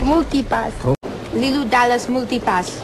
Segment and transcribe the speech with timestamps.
[0.00, 0.72] Multipass.
[1.32, 2.80] Lilu Dallas Multipass.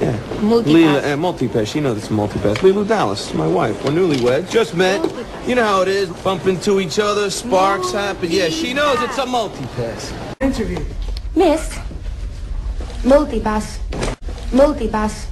[0.00, 0.18] Yeah.
[0.40, 0.74] Multipass.
[0.74, 1.66] Leela, uh, multipass.
[1.66, 2.56] She knows it's multipass.
[2.58, 3.82] Leela Dallas, my wife.
[3.84, 4.50] We're newlyweds.
[4.50, 5.00] Just met.
[5.46, 6.08] You know how it is.
[6.22, 8.30] Bump into each other, sparks happen.
[8.30, 10.12] Yeah, she knows it's a multipass.
[10.40, 10.84] Interview.
[11.34, 11.78] Miss.
[13.02, 13.78] Multipass.
[14.50, 15.26] Multipass.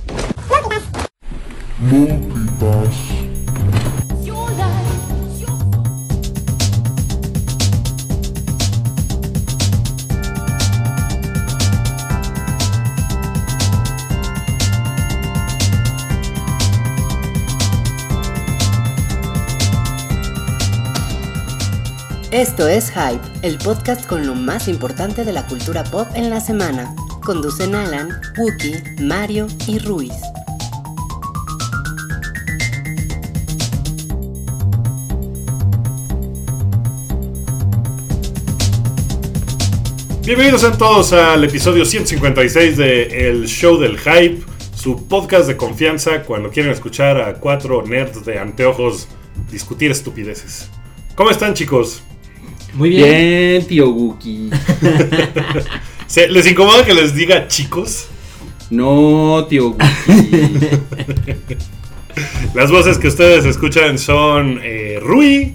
[1.81, 3.22] Multipass.
[22.33, 26.41] Esto es Hype, el podcast con lo más importante de la cultura pop en la
[26.41, 26.95] semana.
[27.23, 28.09] Conducen Alan,
[28.39, 30.15] Wookie, Mario y Ruiz.
[40.25, 44.43] Bienvenidos a todos al episodio 156 de El Show del Hype,
[44.75, 49.07] su podcast de confianza cuando quieren escuchar a cuatro nerds de anteojos
[49.51, 50.71] discutir estupideces.
[51.15, 52.03] ¿Cómo están chicos?
[52.75, 54.51] Muy bien, tío Wookie.
[56.07, 58.07] ¿Se- ¿Les incomoda que les diga chicos?
[58.71, 60.71] No, tío Wookie.
[62.55, 65.55] Las voces que ustedes escuchan son eh, Rui,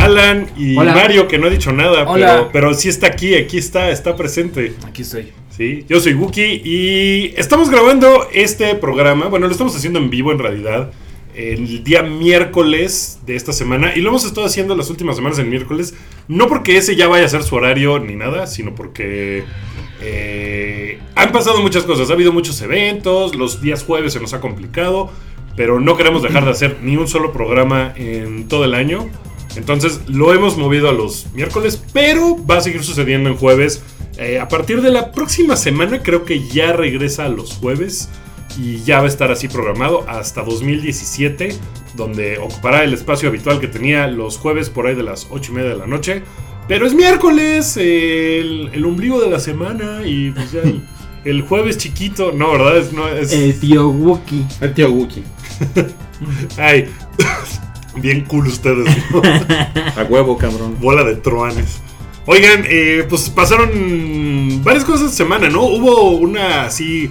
[0.00, 0.94] Alan y Hola.
[0.94, 2.26] Mario, que no ha dicho nada, Hola.
[2.32, 4.74] pero, pero sí está aquí, aquí está, está presente.
[4.86, 5.32] Aquí estoy.
[5.56, 10.32] Sí, yo soy Wookie y estamos grabando este programa, bueno, lo estamos haciendo en vivo
[10.32, 10.90] en realidad,
[11.34, 15.46] el día miércoles de esta semana y lo hemos estado haciendo las últimas semanas el
[15.46, 15.94] miércoles,
[16.28, 19.44] no porque ese ya vaya a ser su horario ni nada, sino porque
[20.00, 24.40] eh, han pasado muchas cosas, ha habido muchos eventos, los días jueves se nos ha
[24.40, 25.10] complicado,
[25.56, 29.08] pero no queremos dejar de hacer ni un solo programa en todo el año.
[29.54, 33.82] Entonces lo hemos movido a los miércoles, pero va a seguir sucediendo en jueves.
[34.18, 38.08] Eh, a partir de la próxima semana creo que ya regresa a los jueves
[38.58, 41.56] y ya va a estar así programado hasta 2017,
[41.94, 45.54] donde ocupará el espacio habitual que tenía los jueves por ahí de las 8 y
[45.54, 46.22] media de la noche.
[46.68, 50.82] Pero es miércoles, el, el ombligo de la semana y pues ya el,
[51.24, 52.78] el jueves chiquito, no, ¿verdad?
[52.78, 53.32] Es, no, es.
[53.32, 54.46] El tío Wookie.
[54.60, 55.24] El tío Wookie.
[56.58, 56.88] ay,
[57.96, 59.22] bien cool ustedes, ¿no?
[59.96, 60.76] A huevo, cabrón.
[60.80, 61.80] Bola de truanes.
[62.26, 65.62] Oigan, eh, pues pasaron varias cosas esta semana, ¿no?
[65.62, 67.10] Hubo una así.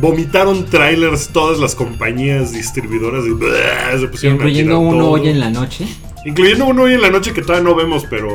[0.00, 3.98] Vomitaron trailers todas las compañías distribuidoras y ¡bleh!
[3.98, 5.10] se pusieron Incluyendo uno todo.
[5.12, 5.86] hoy en la noche.
[6.26, 8.28] Incluyendo uno hoy en la noche que todavía no vemos, pero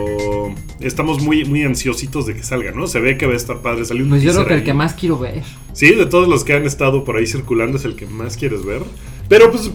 [0.80, 2.88] estamos muy, muy ansiositos de que salga, ¿no?
[2.88, 3.84] Se ve que va a estar padre.
[3.86, 4.66] Salió un Pues yo creo que el ahí.
[4.66, 5.44] que más quiero ver.
[5.74, 8.66] Sí, de todos los que han estado por ahí circulando es el que más quieres
[8.66, 8.82] ver.
[9.28, 9.70] Pero pues,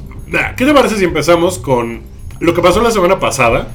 [0.56, 2.00] ¿qué te parece si empezamos con
[2.40, 3.72] lo que pasó la semana pasada?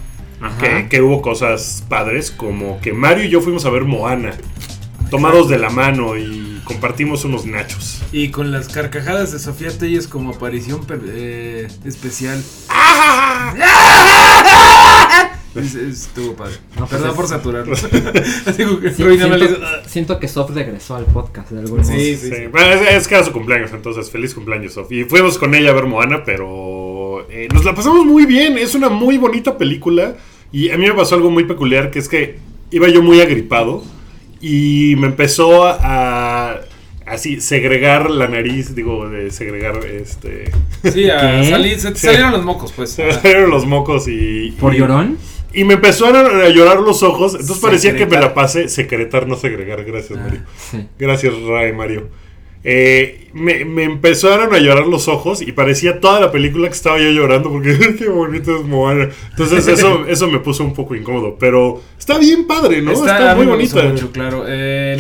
[0.59, 4.31] Que, que hubo cosas padres, como que Mario y yo fuimos a ver Moana,
[5.11, 8.01] tomados de la mano y compartimos unos nachos.
[8.11, 12.41] Y con las carcajadas de Sofía Telles como aparición eh, especial.
[15.53, 16.53] Es- es- Estuvo padre.
[16.79, 17.75] No, pues Perdón es- por saturarlo.
[18.81, 19.81] Que Sí, siento, "Ah".
[19.85, 21.89] siento que Soft regresó al podcast de algún modo.
[21.91, 22.47] Sí, Sí, sí, sí.
[22.49, 24.89] bueno, es, es que era su cumpleaños, entonces feliz cumpleaños, Sof.
[24.91, 28.57] Y fuimos con ella a ver Moana, pero eh, nos la pasamos muy bien.
[28.57, 30.16] Es una muy bonita película.
[30.53, 32.39] Y a mí me pasó algo muy peculiar, que es que
[32.72, 33.83] iba yo muy agripado
[34.39, 36.21] y me empezó a
[37.11, 40.51] así segregar la nariz, digo, de segregar este...
[40.91, 42.07] Sí, a salir- se te Sí.
[42.07, 42.91] salieron los mocos, pues.
[42.91, 44.51] Se salieron los mocos y...
[44.59, 45.17] ¿Por y- llorón?
[45.53, 49.35] Y me empezaron a llorar los ojos, entonces parecía que me la pasé secretar, no
[49.35, 49.83] segregar.
[49.83, 50.41] Gracias, Ah, Mario.
[50.72, 50.88] sí.
[50.97, 52.07] Gracias, Ray Mario.
[52.63, 56.99] Eh, me, me empezaron a llorar los ojos y parecía toda la película que estaba
[56.99, 59.09] yo llorando porque qué bonito es Moana.
[59.31, 62.91] Entonces eso, eso me puso un poco incómodo, pero está bien padre, ¿no?
[62.91, 63.83] Está, muy bonita.
[63.83, 64.45] mucho, claro.
[64.47, 64.95] Eh,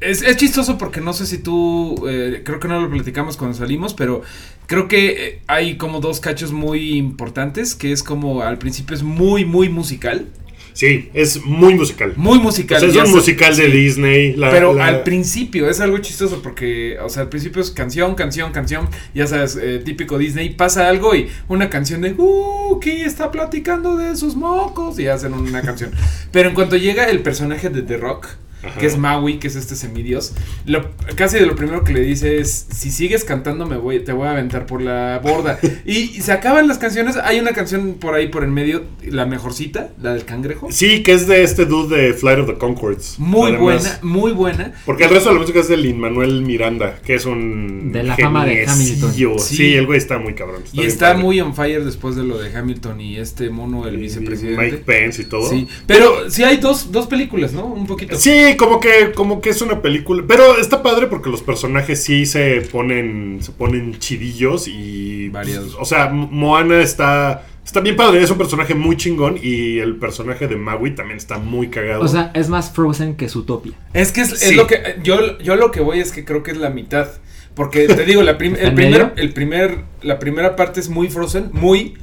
[0.00, 3.56] es, es chistoso porque no sé si tú, eh, creo que no lo platicamos cuando
[3.56, 4.22] salimos, pero
[4.66, 9.02] creo que eh, hay como dos cachos muy importantes, que es como al principio es
[9.02, 10.26] muy, muy musical.
[10.72, 12.12] Sí, es muy musical.
[12.16, 12.78] Muy O musical.
[12.80, 13.72] sea, es ya un sé- musical de sí.
[13.72, 14.36] Disney.
[14.36, 18.14] la- Pero la- al principio es algo chistoso porque, o sea, al principio es canción,
[18.14, 23.06] canción, canción, ya sabes, eh, típico Disney, pasa algo y una canción de, uh, que
[23.06, 25.92] está platicando de sus mocos y hacen una canción.
[26.30, 28.26] Pero en cuanto llega el personaje de The Rock,
[28.62, 28.78] Ajá.
[28.80, 30.32] que es Maui, que es este semidios.
[30.64, 34.12] Lo, casi de lo primero que le dice es, si sigues cantando me voy, te
[34.12, 35.58] voy a aventar por la borda.
[35.84, 39.26] y, y se acaban las canciones, hay una canción por ahí por en medio, la
[39.26, 40.68] mejorcita, la del cangrejo.
[40.70, 43.18] Sí, que es de este dude de Flight of the Concords.
[43.18, 44.72] Muy Además, buena, muy buena.
[44.84, 47.92] Porque el resto de la música es de Lin Manuel Miranda, que es un.
[47.92, 48.66] De la fama de.
[48.66, 49.12] Hamilton.
[49.12, 49.56] Sí.
[49.56, 49.74] Sí.
[49.74, 50.62] el güey está muy cabrón.
[50.72, 51.22] Y está padre.
[51.22, 54.62] muy on fire después de lo de Hamilton y este mono, el Y vicepresidente.
[54.62, 55.48] Mike Pence y todo.
[55.48, 57.66] Sí, pero sí hay dos, dos películas, ¿no?
[57.66, 58.16] Un poquito.
[58.16, 60.22] Sí, como que, como que es una película.
[60.28, 63.38] Pero está padre porque los personajes sí se ponen.
[63.40, 65.28] se ponen chidillos y.
[65.30, 65.70] Variados.
[65.74, 67.44] pues, o sea, Moana está.
[67.64, 69.38] Está bien padre, es un personaje muy chingón.
[69.42, 72.02] Y el personaje de Maui también está muy cagado.
[72.02, 73.72] O sea, es más Frozen que Zootopia.
[73.92, 74.54] Es que es, es Sí.
[74.54, 77.08] lo que yo, yo lo que voy es que creo que es la mitad.
[77.56, 79.12] Porque te digo, la prim- ¿Está el en primer, medio?
[79.16, 81.94] el primer, la primera parte es muy Frozen, muy.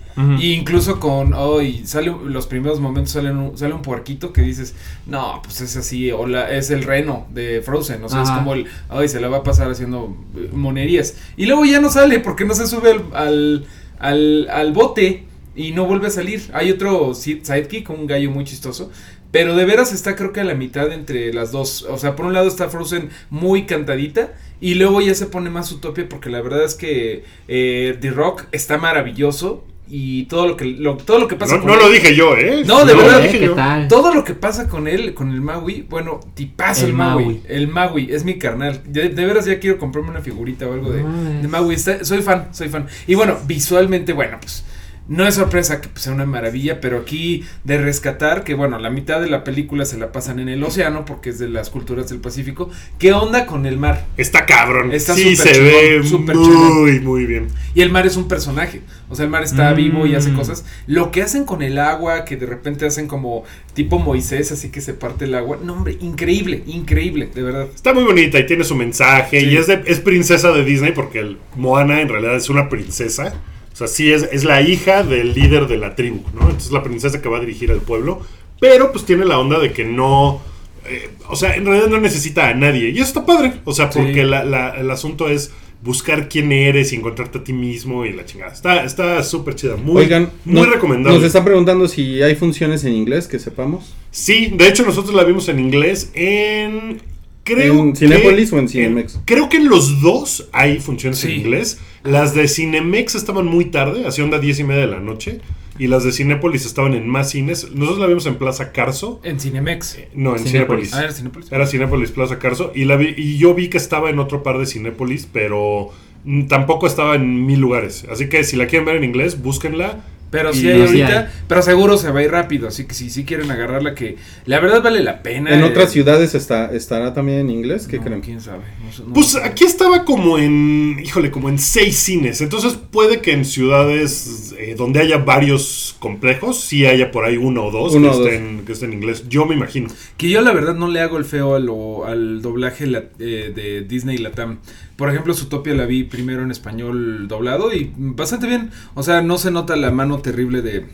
[0.41, 4.75] Incluso con, hoy sale los primeros momentos salen un, sale un puerquito que dices,
[5.05, 8.39] no, pues es así, o la, es el reno de Frozen, o sea, es Ajá.
[8.39, 11.15] como el, ay, se la va a pasar haciendo eh, monerías.
[11.37, 13.65] Y luego ya no sale porque no se sube al, al,
[13.99, 15.25] al, al bote
[15.55, 16.49] y no vuelve a salir.
[16.53, 18.91] Hay otro si- sidekick, un gallo muy chistoso.
[19.31, 21.87] Pero de veras está creo que a la mitad entre las dos.
[21.89, 24.33] O sea, por un lado está Frozen muy cantadita.
[24.61, 28.45] Y luego ya se pone más Utopia porque la verdad es que eh, The Rock
[28.51, 29.63] está maravilloso.
[29.89, 32.15] Y todo lo que, lo, todo lo que pasa no, con no él- lo dije
[32.15, 32.63] yo, ¿eh?
[32.65, 33.21] No, de verdad.
[33.21, 33.53] dije ¿Qué yo.
[33.53, 33.87] tal?
[33.87, 37.23] todo lo que pasa con él, con el Maui, bueno, tipazo el, El Maui.
[37.25, 37.41] Maui.
[37.47, 38.81] El Maui, es mi carnal.
[38.85, 41.75] De, de veras ya quiero comprarme una figurita o algo de, de Maui.
[41.75, 42.87] Está- soy fan, soy fan.
[43.07, 44.63] Y bueno, visualmente, bueno, pues
[45.07, 48.89] no es sorpresa que pues, sea una maravilla, pero aquí de rescatar que, bueno, la
[48.89, 52.09] mitad de la película se la pasan en el océano porque es de las culturas
[52.09, 52.69] del Pacífico.
[52.99, 54.05] ¿Qué onda con el mar?
[54.17, 54.91] Está cabrón.
[54.93, 57.03] Está sí, se chingón, ve muy, chingón.
[57.03, 57.47] muy bien.
[57.75, 58.81] Y el mar es un personaje.
[59.09, 59.75] O sea, el mar está Mm.
[59.75, 60.65] vivo y hace cosas.
[60.87, 64.81] Lo que hacen con el agua, que de repente hacen como tipo Moisés, así que
[64.81, 65.59] se parte el agua.
[65.61, 67.67] No, hombre, increíble, increíble, de verdad.
[67.75, 69.41] Está muy bonita y tiene su mensaje.
[69.41, 69.47] Sí.
[69.47, 73.33] Y es, de, es princesa de Disney porque el Moana en realidad es una princesa.
[73.73, 76.41] O sea, sí es, es la hija del líder de la tribu, ¿no?
[76.43, 78.21] Entonces la princesa que va a dirigir al pueblo.
[78.59, 80.41] Pero pues tiene la onda de que no...
[80.87, 82.89] eh, o sea, en realidad no necesita a nadie.
[82.89, 83.53] Y eso está padre.
[83.65, 83.99] O sea, Sí.
[83.99, 88.13] porque la- la- el asunto es buscar quién eres y encontrarte a ti mismo y
[88.13, 88.53] la chingada.
[88.53, 89.75] Está está súper chida.
[89.75, 91.17] Muy, Oigan, muy no- recomendable.
[91.17, 93.93] Nos están preguntando si hay funciones en inglés, que sepamos.
[94.11, 97.01] Sí, de hecho nosotros la vimos en inglés en...
[97.43, 99.19] Creo ¿En que- Cinépolis o en Cinemex?
[99.25, 101.31] creo que en los dos hay funciones Sí.
[101.31, 101.79] en inglés.
[102.03, 105.39] Las de Cinemex estaban muy tarde, hacia onda 10 y media de la noche.
[105.79, 107.71] Y las de Cinépolis estaban en más cines.
[107.71, 109.19] Nosotros la vimos en Plaza Carso.
[109.23, 109.97] En Cinemex.
[110.13, 110.91] No, en Cinépolis.
[110.91, 110.93] Cinépolis.
[110.93, 111.51] Ah, era Cinépolis.
[111.51, 112.71] Era Cinépolis Plaza Carso.
[112.75, 115.89] Y, la vi- y yo vi que estaba en otro par de Cinépolis, pero
[116.25, 118.05] mm, tampoco estaba en mil lugares.
[118.11, 120.05] Así que si la quieren ver en inglés, búsquenla.
[120.33, 121.25] Pero sí hay no, sí ahorita, hay.
[121.47, 124.59] pero seguro se va a ir rápido, así que si sí quieren agarrarla que la
[124.59, 125.53] verdad vale la pena.
[125.53, 127.87] ¿En eh, otras ciudades está, estará también en inglés?
[127.87, 128.21] ¿Qué no, creen?
[128.21, 128.63] quién sabe.
[129.07, 132.41] no Pues aquí estaba como en, híjole, como en seis cines.
[132.41, 137.65] Entonces puede que en ciudades eh, donde haya varios complejos, sí haya por ahí uno
[137.65, 138.27] o dos, Uno que, o dos.
[138.27, 139.25] estén, que estén en inglés.
[139.29, 139.87] Yo me imagino.
[140.17, 143.51] Que yo la verdad no le hago el feo a lo- al doblaje la- eh,
[143.55, 144.57] de Disney Latam.
[144.95, 148.71] Por ejemplo, Zootopia la vi primero en español doblado y bastante bien.
[148.93, 150.85] O sea, no se nota la mano terrible de,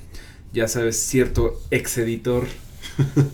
[0.54, 2.46] ya sabes, cierto ex editor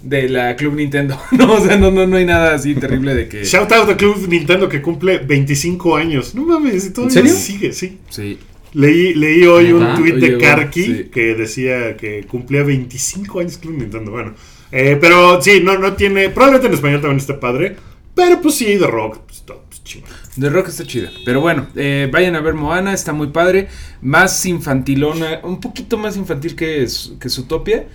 [0.01, 1.19] de la Club Nintendo.
[1.31, 3.43] No, o sea, no, no, no hay nada así terrible de que...
[3.43, 6.33] Shout out a Club Nintendo que cumple 25 años.
[6.33, 7.33] No mames, todavía serio?
[7.33, 7.99] sigue, sí.
[8.09, 8.39] Sí.
[8.73, 11.03] Leí, leí hoy un Hoy de llegó, Karki sí.
[11.11, 14.11] que decía que cumplía 25 años Club Nintendo.
[14.11, 14.33] Bueno,
[14.71, 16.29] eh, pero sí, no, no tiene.
[16.29, 17.75] Probablemente en español también esté padre.
[18.13, 20.09] Pero pues sí, de rock, pues, todo, chingón.
[20.37, 21.09] The Rock está chida.
[21.23, 23.69] Pero bueno, eh, vayan a ver Moana, está muy padre.
[24.01, 27.87] Más infantilona, un poquito más infantil que, su- que Zootopia,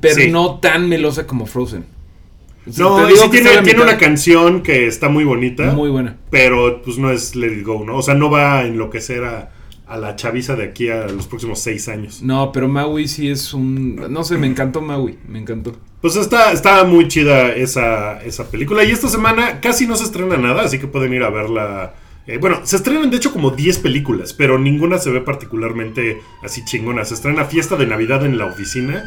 [0.00, 0.30] pero Sí.
[0.30, 1.84] no tan melosa como Frozen.
[2.66, 5.24] O sea, No, te y digo sí que tiene, tiene una canción que está muy
[5.24, 5.72] bonita.
[5.72, 6.16] Muy buena.
[6.30, 7.96] Pero pues no es Let It Go, ¿no?
[7.96, 9.50] O sea, no va a enloquecer a,
[9.92, 12.22] a la chaviza de aquí a los próximos seis años.
[12.22, 13.96] No, pero Maui sí es un...
[14.08, 15.76] No sé, me encantó Maui, me encantó.
[16.00, 18.84] Pues está, está muy chida esa, esa película.
[18.84, 21.92] Y esta semana casi no se estrena nada, así que pueden ir a verla.
[22.26, 26.64] Eh, bueno, se estrenan de hecho como 10 películas, pero ninguna se ve particularmente así
[26.64, 27.04] chingona.
[27.04, 29.04] Se estrena Fiesta de Navidad en la oficina,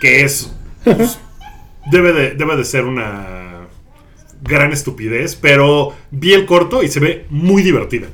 [0.00, 0.54] que es...
[0.84, 1.18] pues,
[1.92, 3.68] debe, de, debe de ser una
[4.40, 8.06] gran estupidez, pero vi el corto y se ve muy divertida.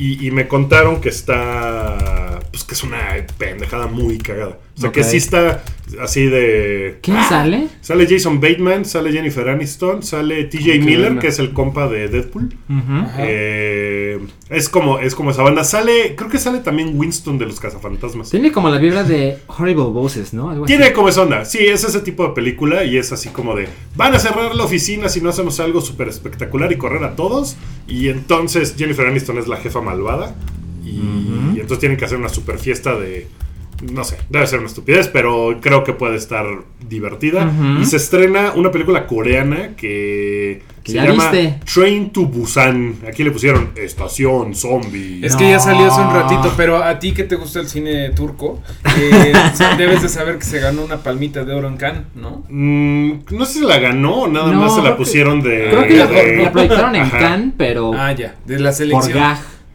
[0.00, 2.29] Y, y me contaron que está...
[2.50, 2.98] pues que es una
[3.38, 4.58] pendejada muy cagada.
[4.76, 5.62] O sea, que sí está
[6.02, 6.98] así de...
[7.02, 7.26] ¿Quién ¡Ah!
[7.28, 7.68] sale?
[7.80, 11.20] Sale Jason Bateman, sale Jennifer Aniston, sale TJ Miller, buena.
[11.20, 12.48] que es el compa de Deadpool.
[13.18, 15.64] Eh, es como es como esa banda.
[15.64, 18.30] Sale, creo que sale también Winston de los Cazafantasmas.
[18.30, 20.50] Tiene como la vibra de Horrible Bosses, ¿no?
[20.50, 20.74] Algo así.
[20.74, 21.44] Tiene como esa onda.
[21.44, 24.64] Sí, es ese tipo de película y es así como de van a cerrar la
[24.64, 27.56] oficina si no hacemos algo súper espectacular y correr a todos.
[27.86, 30.34] Y entonces Jennifer Aniston es la jefa malvada.
[30.90, 33.26] Y, y entonces tienen que hacer una super fiesta de...
[33.94, 36.44] No sé, debe ser una estupidez, pero creo que puede estar
[36.86, 37.50] divertida.
[37.80, 41.60] Y se estrena una película coreana que, se ya llama viste.
[41.72, 42.96] Train to Busan.
[43.08, 45.24] Aquí le pusieron Estación Zombie.
[45.24, 48.10] Es que ya salió hace un ratito, pero a ti que te gusta el cine
[48.10, 48.60] turco,
[48.98, 49.32] eh,
[49.78, 52.44] debes de saber que se ganó una palmita de oro en Cannes, ¿no?
[52.50, 55.68] Mm, no sé si la ganó nada No, más se la que- pusieron de.
[55.70, 57.08] Creo que la, de- la proyectaron en.
[57.08, 59.18] Cannes, pero Ah, ya, de la por selección.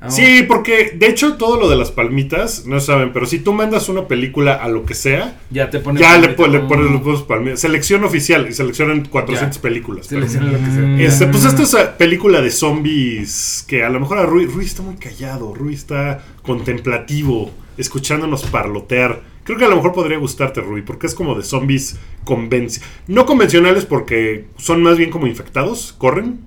[0.05, 3.53] Ah, Sí, porque de hecho todo lo de las palmitas, no saben, pero si tú
[3.53, 6.01] mandas una película a lo que sea, Ya te pones.
[6.01, 7.59] ya le, pones pones palmitas.
[7.59, 9.61] Selección oficial y seleccionan 400 Ya.
[9.61, 10.07] películas.
[10.09, 10.81] pero- Selecciona lo que sea.
[10.83, 10.99] Mm.
[11.01, 14.65] Este, pues esta es una película de zombies que a lo mejor a Rui, Rui
[14.65, 19.21] está muy callado, Rui está contemplativo, escuchándonos parlotear.
[19.43, 23.25] Creo que a lo mejor podría gustarte, Rui, porque es como de zombies convenci no
[23.27, 26.39] convencionales porque son más bien como infectados, corren.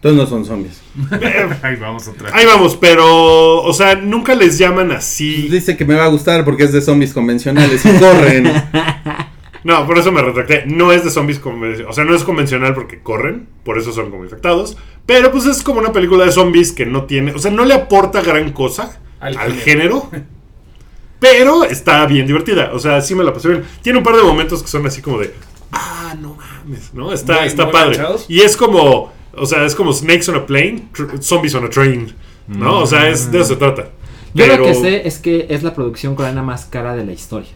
[0.00, 0.80] Entonces no son zombies.
[1.62, 2.30] Ahí vamos otra.
[2.32, 5.48] Ahí vamos, pero, o sea, nunca les llaman así.
[5.48, 8.52] Dice que me va a gustar porque es de zombies convencionales y corren.
[9.64, 10.64] No, por eso me retracté.
[10.66, 11.90] No es de zombies convencional.
[11.90, 13.48] O sea, no es convencional porque corren.
[13.64, 14.76] Por eso son como infectados.
[15.04, 17.32] Pero pues es como una película de zombies que no tiene.
[17.32, 20.08] O sea, no le aporta gran cosa al, Al género.
[21.18, 22.70] Pero está bien divertida.
[22.72, 23.64] O sea, sí me la pasé bien.
[23.82, 25.34] Tiene un par de momentos que son así como de.
[25.72, 26.94] Ah, no mames.
[26.94, 27.12] ¿No?
[27.12, 27.88] Está, Muy- está muy padre.
[27.98, 28.26] manchados.
[28.28, 29.12] Y es como.
[29.40, 30.88] O sea, es como Snakes on a Plane,
[31.20, 32.12] Zombies on a Train.
[32.48, 32.80] ¿No?
[32.80, 33.90] O sea, es, de eso se trata.
[34.34, 37.12] Yo Pero- lo que sé es que es la producción coreana más cara de la
[37.12, 37.50] historia.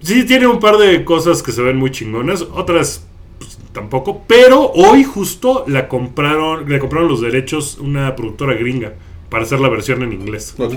[0.00, 3.04] Sí, tiene un par de cosas que se ven muy chingonas, otras
[3.38, 8.94] pues, tampoco, pero hoy justo la compraron, le compraron los derechos una productora gringa
[9.30, 10.54] para hacer la versión en inglés.
[10.58, 10.74] Ok.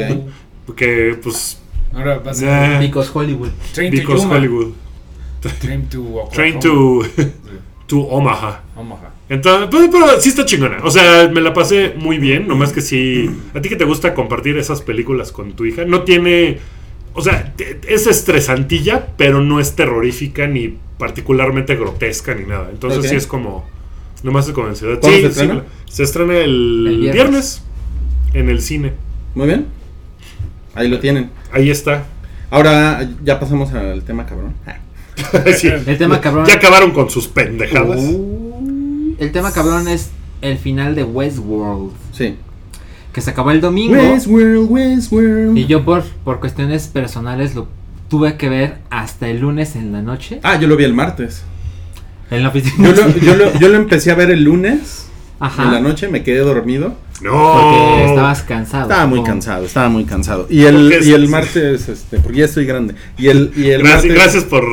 [0.66, 1.62] Porque, pues,
[1.94, 2.50] Ahora va a ser.
[2.74, 3.50] eh, Because Hollywood.
[3.74, 4.26] Train because.
[4.26, 4.72] Hollywood.
[5.62, 6.32] Train to Oklahoma.
[6.32, 7.04] Train to,
[7.90, 8.62] to Omaha.
[8.76, 9.10] Omaha.
[9.28, 10.78] Entonces, pero, pero sí está chingona.
[10.84, 12.48] O sea, me la pasé muy bien.
[12.48, 13.30] Nomás que sí.
[13.54, 16.60] A ti que te gusta compartir esas películas con tu hija, no tiene.
[17.14, 17.54] O sea,
[17.88, 22.70] es estresantilla, pero no es terrorífica ni particularmente grotesca ni nada.
[22.72, 23.68] Entonces sí es como.
[24.24, 25.00] Nomás es como ansiedad.
[25.00, 25.64] ¿Cuándo Sí, se sí, estrena?
[25.90, 27.14] se estrena el, El viernes.
[27.14, 27.64] viernes.
[28.34, 28.94] en el cine.
[29.34, 29.66] Muy bien.
[30.76, 31.32] Ahí lo tienen.
[31.52, 32.06] Ahí está.
[32.52, 34.54] Ahora ya pasamos al tema cabrón.
[35.58, 35.68] Sí.
[35.68, 36.46] El tema cabrón.
[36.46, 38.00] Ya acabaron con sus pendejadas.
[38.00, 40.10] Uh, el tema cabrón es
[40.42, 41.92] el final de Westworld.
[42.12, 42.36] Sí.
[43.14, 43.96] Que se acabó el domingo.
[43.96, 45.58] Westworld, Westworld.
[45.58, 47.68] Y yo por, por cuestiones personales lo
[48.08, 50.40] tuve que ver hasta el lunes en la noche.
[50.44, 51.44] Ah, yo lo vi el martes.
[52.32, 52.90] En la oficina.
[52.90, 55.09] Yo lo, yo lo, yo lo empecé a ver el lunes
[55.40, 55.64] Ajá.
[55.64, 56.96] en la noche, me quedé dormido.
[57.22, 57.32] No.
[57.54, 58.84] Porque estabas cansado.
[58.84, 60.48] Estaba muy cansado, estaba muy cansado.
[60.50, 62.94] Y el, y el martes, este, porque ya estoy grande.
[63.18, 64.64] Y el, y el Gracias, martes, gracias por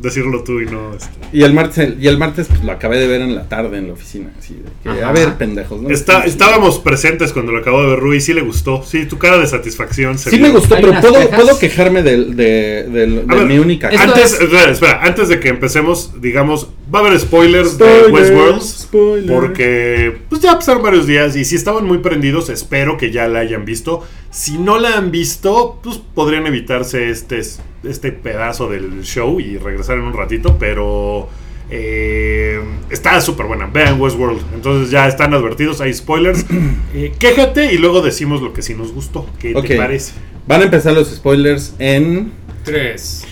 [0.00, 0.94] decirlo tú y no.
[0.94, 1.10] este.
[1.34, 3.88] Y el martes, y el martes pues, lo acabé de ver en la tarde en
[3.88, 4.30] la oficina.
[4.38, 4.62] Así de
[4.94, 5.82] que, a ver, pendejos.
[5.82, 5.90] ¿no?
[5.90, 8.82] Está, estábamos presentes cuando lo acabo de ver Rui, sí le gustó.
[8.82, 10.16] Sí, tu cara de satisfacción.
[10.16, 10.46] se Sí vio.
[10.46, 11.38] me gustó, pero puedo, quejas.
[11.38, 13.88] puedo quejarme del, de, de ver, mi única.
[13.88, 18.12] Antes, es- espera, espera, antes de que empecemos, digamos, va a haber spoilers, Spoilers, de
[18.12, 18.62] Westworld.
[18.62, 19.30] spoilers.
[19.30, 23.40] Porque pues ya pasaron varios días y si estaban muy prendidos, espero que ya la
[23.40, 24.02] hayan visto.
[24.30, 27.40] Si no la han visto, pues podrían evitarse este,
[27.84, 31.28] este pedazo del show y regresar en un ratito, pero
[31.70, 33.66] eh, está súper buena.
[33.66, 34.40] Vean Westworld.
[34.54, 36.44] Entonces ya están advertidos, hay spoilers.
[36.92, 39.24] Eh, quéjate y luego decimos lo que sí nos gustó.
[39.38, 40.12] ¿Qué te parece?
[40.48, 42.32] Van a empezar los spoilers en
[42.64, 43.24] Tres.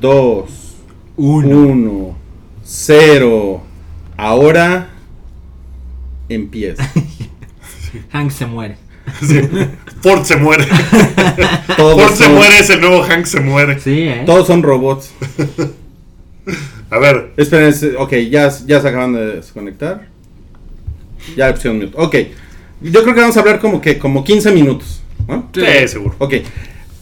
[0.00, 0.44] 2,
[1.16, 2.16] 1,
[2.68, 3.62] 0.
[4.16, 4.90] Ahora
[6.28, 6.82] empieza.
[8.12, 8.76] Hank se muere.
[9.26, 9.40] Sí.
[10.02, 10.66] Ford se muere.
[11.78, 13.80] Todos Ford se muere, es el nuevo Hank se muere.
[13.80, 14.22] Sí, ¿eh?
[14.26, 15.12] Todos son robots.
[16.90, 20.08] A ver, Esperen, es- ok, ya, ya se acaban de desconectar.
[21.36, 21.92] Ya opción mute.
[21.96, 22.14] Ok,
[22.82, 25.02] yo creo que vamos a hablar como que como 15 minutos.
[25.26, 25.48] ¿no?
[25.54, 26.14] sí, seguro.
[26.18, 26.34] Ok,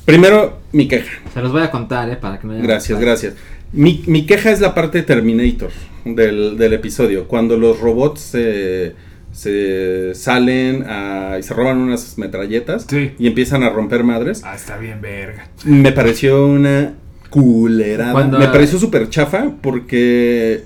[0.04, 1.11] primero mi queja.
[1.32, 2.16] Se los voy a contar, ¿eh?
[2.16, 3.35] Para que no haya- Gracias, gracias.
[3.73, 5.70] Mi, mi queja es la parte Terminator
[6.04, 8.94] del, del episodio, cuando los robots se,
[9.32, 13.12] se salen a- y se roban unas metralletas Sí.
[13.18, 14.42] y empiezan a romper madres.
[14.44, 15.49] Ah, está bien, verga.
[15.64, 16.94] Me pareció una
[17.28, 18.12] culerada.
[18.12, 20.62] Cuando- Me pareció súper chafa porque,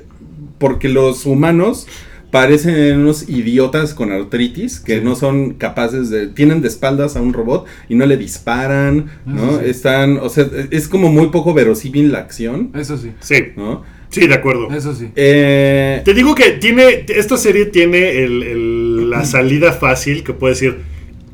[0.58, 1.86] porque los humanos
[2.30, 7.32] parecen unos idiotas con artritis que no son capaces de tienen de espaldas a un
[7.32, 9.58] robot y no le disparan, ¿no?
[9.58, 9.64] Sí.
[9.66, 13.10] Están, o sea, es como muy poco verosímil la acción, Eso sí.
[13.20, 13.82] Sí, ¿no?
[14.10, 14.68] sí, de acuerdo.
[14.72, 15.08] Eso sí.
[15.16, 17.04] Eh, Te digo que tiene.
[17.08, 20.78] Esta serie tiene el- el- la salida fácil que puede decir.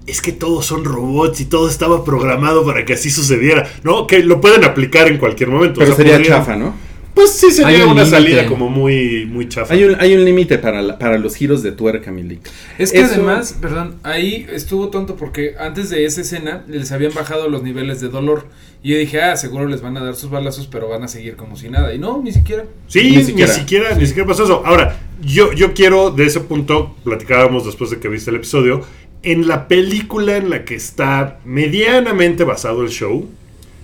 [0.07, 3.67] Es que todos son robots y todo estaba programado para que así sucediera.
[3.83, 4.07] ¿No?
[4.07, 5.81] Que lo pueden aplicar en cualquier momento.
[5.81, 6.75] pero O sea, sería podrían- chafa, ¿no?
[7.17, 9.73] Pues sí, Hay sería un una salida como muy, muy chafa.
[9.73, 12.41] Hay un, hay un límite para, la- para los giros de tuerca, Milik.
[12.79, 17.15] Es que Eso- además, perdón, ahí estuvo tonto porque antes de esa escena les habían
[17.15, 18.47] bajado los niveles de dolor.
[18.83, 21.37] Y yo dije, ah, seguro les van a dar sus balazos, pero van a seguir
[21.37, 21.95] como si nada.
[21.95, 22.67] Y no, ni siquiera.
[22.87, 23.53] Sí, Ni ni siquiera.
[23.53, 24.63] siquiera, ni siquiera, pasó eso.
[24.67, 28.83] Ahora, yo, yo quiero de ese punto, platicábamos después de que viste el episodio,
[29.23, 33.27] en la película en la que está medianamente basado el show,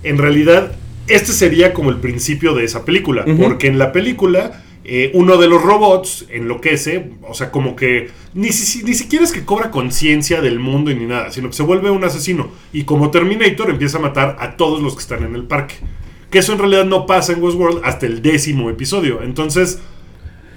[0.05, 0.73] en realidad
[1.15, 5.47] este sería como el principio de esa película, porque en la película eh, uno de
[5.49, 10.41] los robots enloquece, o sea, como que ni, si- ni siquiera es que cobra conciencia
[10.41, 13.99] del mundo y ni nada, sino que se vuelve un asesino y como Terminator empieza
[13.99, 15.77] a matar a todos los que están en el parque.
[16.31, 19.23] Que eso en realidad no pasa en Westworld hasta el décimo episodio.
[19.23, 19.79] Entonces.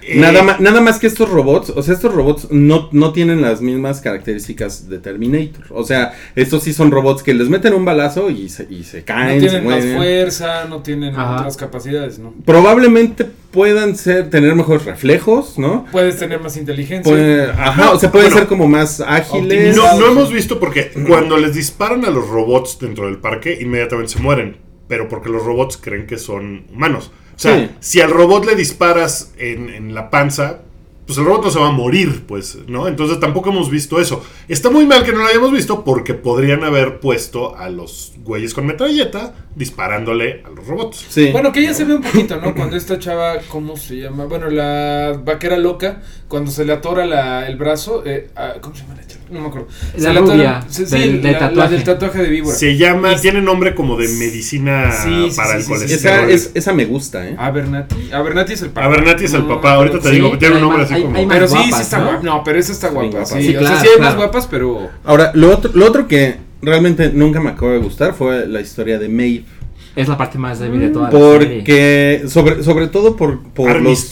[0.08, 3.42] Eh, Nada, ma- nada más que estos robots, o sea, estos robots no, no tienen
[3.42, 5.66] las mismas características de Terminator.
[5.72, 9.00] O sea, estos sí son robots que les meten un balazo y se, y se
[9.00, 11.36] No caen, se tienen más fuerza, no tienen Ajá.
[11.38, 12.34] otras capacidades, ¿no?
[12.46, 15.86] Probablemente puedan ser, tener mejores reflejos, ¿no?
[15.92, 17.12] Puedes tener más inteligencia.
[17.12, 19.76] Puede- ajá, No, o sea, pueden bueno, ser como más ágiles.
[19.76, 24.14] No, no hemos visto porque cuando les disparan a los robots dentro del parque, inmediatamente
[24.14, 24.58] se mueren.
[24.88, 27.12] Pero porque los robots creen que son humanos.
[27.36, 27.72] O sea, Sí.
[27.80, 30.60] si al robot le disparas en, en la panza,
[31.06, 32.88] pues el robot no se va a morir, pues, ¿no?
[32.88, 34.24] Entonces tampoco hemos visto eso.
[34.48, 38.54] Está muy mal que no lo hayamos visto porque podrían haber puesto a los güeyes
[38.54, 41.06] con metralleta disparándole a los robots.
[41.10, 41.30] Sí.
[41.32, 42.54] Bueno, que ya se ve un poquito, ¿no?
[42.56, 44.26] Cuando esta chava, ¿cómo se llama?
[44.26, 48.82] Bueno, la vaquera loca, cuando se le atora la, el brazo, eh, ah, ¿cómo se
[48.84, 49.16] llama la chava?
[49.30, 49.68] No me acuerdo.
[49.96, 51.74] La Se le rubia, sí, sí, del- del la- la tatuaje.
[51.74, 52.56] del tatuaje de víbora.
[52.56, 56.30] Se llama, Y- tiene nombre como de medicina Sí, sí, para sí, el colesterol.
[56.30, 57.36] esa, es- esa me gusta, ¿eh?
[57.38, 58.12] Abernathy.
[58.12, 58.86] Abernathy es el papá.
[58.86, 61.18] Abernathy es el papá, ahorita te digo, tiene un nombre más- así hay- como...
[61.18, 62.04] hay más Pero sí, sí guapas, está ¿no?
[62.06, 62.24] guapa.
[62.24, 63.26] No, pero esa está guapa.
[63.26, 64.90] Sí, Sí, o claro, sea, sí hay más guapas, pero.
[65.04, 68.98] Ahora, lo otro, lo otro que realmente nunca me acaba de gustar fue la historia
[69.00, 69.46] de Maeve.
[69.96, 71.58] Es la parte más débil de toda la serie.
[71.60, 74.12] Porque, sobre, sobre todo por, por, los,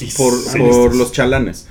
[0.57, 1.67] por los chalanes.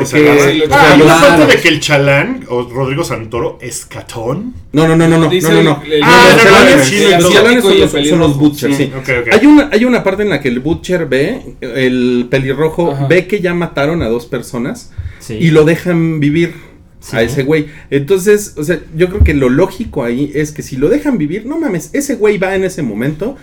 [0.00, 0.66] Porque, Ah, hay los-
[1.06, 1.36] una Claro.
[1.38, 4.54] parte de que el chalán, o Rodrigo Santoro, es catón.
[4.72, 5.82] no, no, no, no, no, Dice no, no, no.
[5.84, 8.76] el- el- Ah, los no, chalanes, no, sí, los chalanes son los, son los butchers,
[8.76, 8.90] sí.
[9.30, 13.06] Hay una, hay una parte en la que el butcher ve, el pelirrojo Ajá.
[13.06, 15.34] ve que ya mataron a dos personas Sí.
[15.34, 16.54] y lo dejan vivir
[16.98, 17.16] Sí.
[17.16, 17.66] a ese güey.
[17.90, 21.46] Entonces, o sea, yo creo que lo lógico ahí es que si lo dejan vivir,
[21.46, 23.36] no mames, ese güey va en ese momento,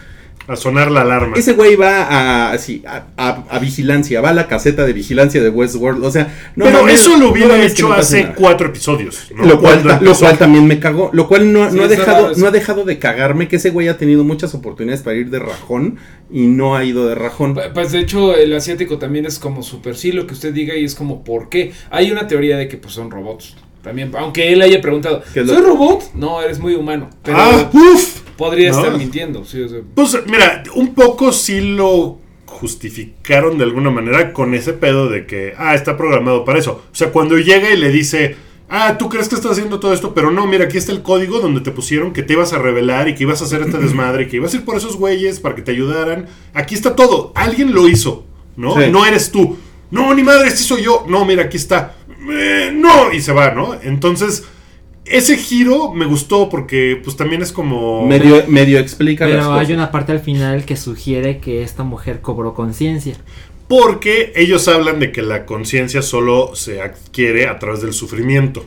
[0.47, 1.37] A sonar la alarma.
[1.37, 5.41] ese güey va a, así, a, a- a vigilancia, va a la caseta de vigilancia
[5.41, 8.23] de Westworld, o sea, no Pero mames, eso lo no hubiera hecho no pase hace
[8.23, 8.35] nada.
[8.35, 9.27] cuatro episodios.
[9.35, 9.45] ¿no?
[9.45, 11.11] Lo cual, ta- lo cual también me cagó.
[11.13, 13.69] Lo cual no, Sí, no ha raro dejado, no ha dejado de cagarme que ese
[13.69, 15.97] güey ha tenido muchas oportunidades para ir de rajón
[16.31, 17.57] y no ha ido de rajón.
[17.73, 20.83] Pues de hecho el asiático también es como super sí lo que usted diga y
[20.83, 21.71] es como ¿por qué?
[21.91, 23.55] Hay una teoría de que pues son robots.
[23.83, 26.13] También, aunque él haya preguntado, ¿Qué es lo- ¿soy robot?
[26.15, 27.09] No, eres muy humano.
[27.23, 28.21] Pero Ah, uff.
[28.37, 28.77] Podría ¿no?
[28.77, 29.45] estar mintiendo.
[29.45, 34.73] Sí, o sea, Pues mira, un poco sí lo justificaron de alguna manera con ese
[34.73, 36.83] pedo de que, ah, está programado para eso.
[36.91, 38.35] O sea, cuando llega y le dice,
[38.69, 41.39] ah, tú crees que estás haciendo todo esto, pero no, mira, aquí está el código
[41.39, 44.27] donde te pusieron que te ibas a revelar y que ibas a hacer este desmadre,
[44.27, 46.27] que ibas a ir por esos güeyes para que te ayudaran.
[46.53, 48.75] Aquí está todo, alguien lo hizo, ¿no?
[48.75, 48.91] Sí.
[48.91, 49.57] No eres tú.
[49.91, 51.05] No, ni madre, sí soy yo.
[51.07, 51.95] No, mira, aquí está.
[52.29, 53.73] Eh, no, y se va, ¿no?
[53.81, 54.45] Entonces,
[55.05, 58.07] ese giro me gustó porque pues también es como...
[58.07, 59.67] Medio, medio explica las Pero cosas.
[59.67, 63.15] hay una parte al final que sugiere que esta mujer cobró conciencia.
[63.67, 68.65] Porque ellos hablan de que la conciencia solo se adquiere a través del sufrimiento.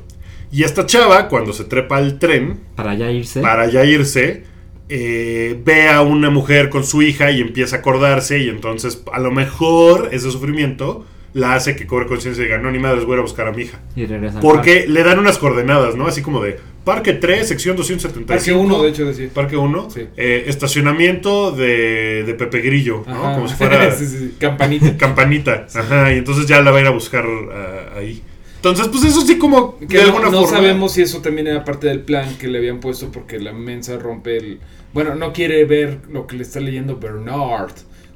[0.50, 3.40] Y esta chava, cuando se trepa al tren Para ya irse.
[3.40, 4.44] para ya irse,
[4.88, 8.38] eh, ve a una mujer con su hija y empieza a acordarse.
[8.38, 12.70] Y entonces, a lo mejor, ese sufrimiento la hace que cobre conciencia y diga: No,
[12.70, 13.78] ni madres, voy a ir a buscar a mi hija.
[13.94, 14.36] Y regresa.
[14.38, 16.06] al Porque le dan unas coordenadas, ¿no?
[16.06, 18.26] Así como de Parque 3, sección 275.
[18.26, 19.28] Parque 1, de hecho, decía.
[19.32, 20.06] Parque 1, Sí.
[20.16, 23.14] eh, estacionamiento de, de Pepe Grillo, ¿no?
[23.24, 23.34] Ajá.
[23.34, 24.96] Como si fuera Sí, sí, sí, campanita.
[24.98, 25.66] campanita.
[25.74, 28.22] Ajá, y entonces ya la va a ir a buscar ah, ahí.
[28.56, 31.20] Entonces, pues eso sí como Que que de no, alguna no forma- sabemos si eso
[31.20, 34.60] también era parte del plan que le habían puesto porque la mensa rompe el...
[34.94, 37.72] Bueno, no quiere ver lo que le está leyendo Bernard.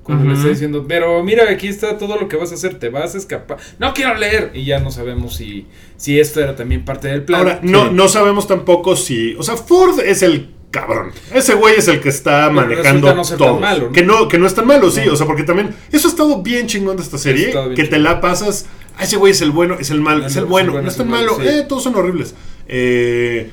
[0.08, 0.38] Cuando le Ujú.
[0.40, 3.18] está diciendo, pero mira, aquí está todo lo que vas a hacer, te vas a
[3.18, 3.58] escapar.
[3.78, 4.50] No quiero leer.
[4.54, 5.66] Y ya no sabemos si,
[5.98, 7.40] si esto era también parte del plan.
[7.42, 7.90] Ahora, no, Sí.
[7.92, 9.34] no sabemos tampoco si.
[9.38, 11.10] O sea, Ford es el cabrón.
[11.34, 13.60] Ese güey es el que está Pero manejando no todo.
[13.60, 13.92] malo, ¿no?
[13.92, 15.02] Que no, que no es tan malo, sí.
[15.06, 15.12] No.
[15.12, 15.74] O sea, porque también.
[15.92, 17.54] Eso ha estado bien chingón de esta serie.
[17.76, 18.66] Que te la pasas
[18.96, 20.96] "Ah, ese güey es el bueno, es el malo, es el no, bueno, no es
[20.96, 21.56] tan malo, malo, sí.
[21.58, 22.34] eh, todos son horribles.
[22.66, 23.50] Eh,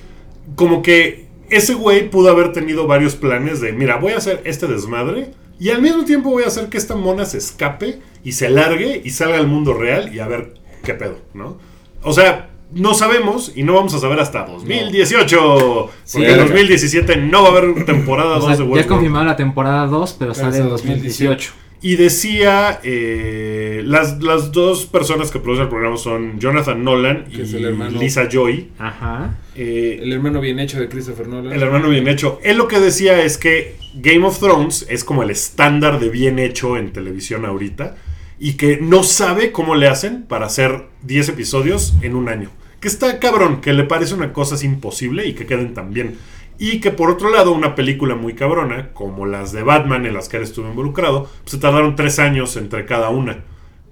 [0.55, 4.67] como que ese güey pudo haber tenido varios planes de, mira, voy a hacer este
[4.67, 8.49] desmadre y al mismo tiempo voy a hacer que esta mona se escape y se
[8.49, 11.57] largue y salga al mundo real y a ver qué pedo, ¿no?
[12.03, 15.89] O sea, no sabemos y no vamos a saber hasta 2018.
[16.03, 16.17] Sí.
[16.17, 19.35] porque en 2017 no va a haber temporada O 2 sea, de ya confirmaron la
[19.35, 21.53] temporada 2, pero, Pero sale en hasta 2018.
[21.87, 27.43] Y decía, eh, las, las dos personas que producen el programa son Jonathan Nolan Que
[27.43, 27.99] y el.
[27.99, 28.71] Lisa Joy.
[28.79, 29.37] Ajá.
[29.55, 31.53] Eh, El hermano bien hecho de Christopher Nolan.
[31.53, 32.39] el hermano bien hecho.
[32.43, 36.39] Él lo que decía es que Game of Thrones es como el estándar de bien
[36.39, 37.95] hecho en televisión ahorita.
[38.39, 42.49] Y que no sabe cómo le hacen para hacer 10 episodios en un año.
[42.79, 46.15] Que está cabrón, que le parece una cosa así imposible y que queden tan bien.
[46.57, 50.29] Y que por otro lado, una película muy cabrona, como las de Batman en las
[50.29, 53.43] que él estuvo involucrado, pues se tardaron tres años entre cada una.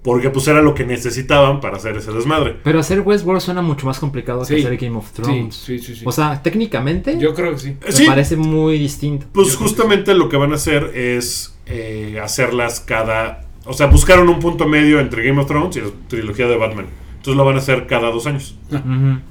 [0.02, 2.56] Porque pues era lo que necesitaban para hacer ese desmadre.
[2.62, 4.56] Pero hacer Westworld suena mucho más complicado Sí.
[4.56, 5.54] que hacer Game of Thrones.
[5.54, 6.04] Sí, sí, sí, sí.
[6.06, 7.76] O sea, técnicamente Yo creo que sí.
[7.84, 9.26] me Sí, parece muy distinto.
[9.32, 13.46] Pues Yo justamente lo que van a hacer es eh, hacerlas cada.
[13.64, 16.86] O sea, buscaron un punto medio entre Game of Thrones y la trilogía de Batman.
[17.24, 18.54] Entonces lo van a hacer cada dos años.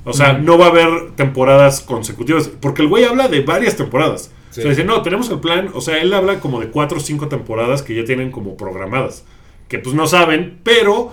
[0.04, 2.48] O sea, no va a haber temporadas consecutivas.
[2.48, 4.32] Porque el güey habla de varias temporadas.
[4.50, 4.62] Sí.
[4.62, 5.70] O sea, dice, no, tenemos el plan.
[5.76, 9.26] O sea, él habla como de cuatro o cinco temporadas que ya tienen como programadas.
[9.68, 11.12] Que pues no saben, pero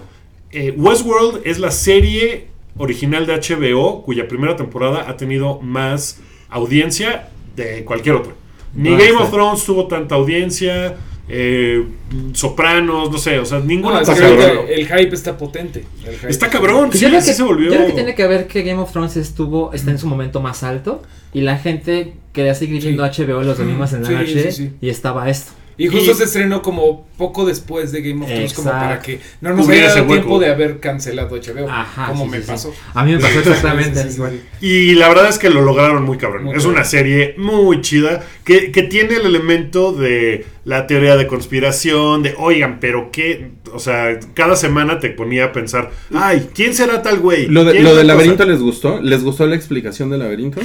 [0.53, 2.47] eh, Westworld es la serie
[2.79, 8.33] original de HBO cuya primera temporada ha tenido más audiencia de cualquier otra.
[8.73, 10.97] Ni Game of Thrones tuvo tanta audiencia.
[11.31, 11.85] Eh,
[12.33, 14.39] Sopranos, no sé, o sea, ninguna No, cabrón.
[14.69, 15.85] el hype está potente.
[16.07, 17.71] El hype Está cabrón, sí, yo creo sí que, se volvió.
[17.71, 20.41] yo creo que tiene que ver que Game of Thrones estuvo, está en su momento
[20.41, 24.51] más alto y la gente quería seguir viendo HBO los domingos en la Sí, noche
[24.53, 24.73] sí, sí.
[24.81, 25.53] y estaba esto.
[25.83, 29.19] Y justo Y- se estrenó como poco después de Game of Thrones, como para que
[29.41, 31.69] no nos Cubriera haya dado tiempo de haber cancelado HBO.
[31.71, 32.07] Ajá.
[32.09, 32.51] como sí, me sí, sí.
[32.51, 32.75] pasó.
[32.95, 34.41] A mí me pasó exactamente Sí, sí, sí, igual.
[34.61, 34.67] sí.
[34.67, 36.45] Y la verdad es que lo lograron muy cabrón.
[36.45, 36.75] Muy es cabrón.
[36.77, 42.35] una serie muy chida que, que tiene el elemento de la teoría de conspiración, de
[42.39, 47.19] oigan, pero qué, o sea, cada semana te ponía a pensar, ay, ¿quién será tal
[47.21, 47.47] güey?
[47.47, 48.15] Lo, de- ¿Quién lo tal del cosa?".
[48.17, 49.01] laberinto les gustó.
[49.01, 50.61] ¿Les gustó la explicación del laberinto?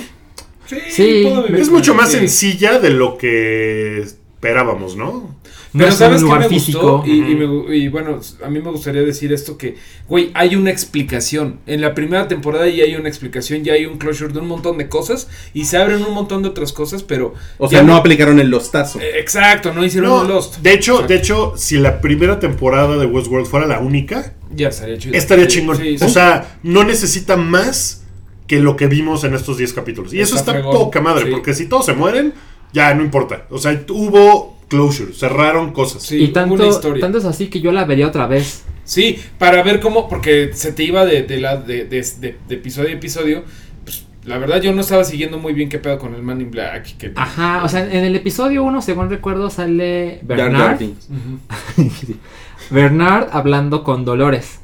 [0.67, 4.03] Sí, Sí, Es mucho más sencilla de lo que
[4.45, 5.35] esperábamos, ¿no?
[5.77, 6.99] Pero sabes qué lugar me físico.
[6.99, 7.33] gustó y, y Ujú.
[7.37, 9.75] me gu- y bueno, a mí me gustaría decir esto que,
[10.07, 11.59] güey, hay una explicación.
[11.65, 14.77] En la primera temporada ya hay una explicación, ya hay un closure de un montón
[14.77, 17.33] de cosas y se abren un montón de otras cosas, pero...
[17.57, 18.99] O sea, no aplicaron el lostazo.
[19.01, 20.57] Eh, Exacto, no hicieron No, un Lost.
[20.59, 21.13] de hecho, Exacto.
[21.13, 25.15] de hecho, si la primera temporada de Westworld fuera la única, Ya estaría chido.
[25.15, 25.77] estaría Sí, chingón.
[25.77, 26.13] sí, O sí.
[26.13, 28.03] sea, no necesita más
[28.47, 30.13] que lo que vimos en estos 10 capítulos.
[30.13, 30.71] Y eso Está está fregón.
[30.85, 31.31] poca madre, Sí.
[31.31, 32.33] porque si todos se mueren,
[32.73, 33.45] ya no importa.
[33.49, 36.03] O sea, hubo closure, cerraron cosas.
[36.03, 37.01] Sí, y tanto, una historia.
[37.01, 38.63] tanto es así que yo la vería otra vez.
[38.83, 42.55] Sí, para ver cómo, porque se te iba de, de, la, de, de- de- de
[42.55, 43.43] episodio a episodio.
[43.83, 46.51] Pues la verdad, yo no estaba siguiendo muy bien qué pedo con el Man in
[46.51, 46.97] Black.
[46.97, 50.79] Que, Ajá, o sea, en el episodio 1, según recuerdo, sale Bernard.
[52.69, 54.59] Bernard hablando con Dolores.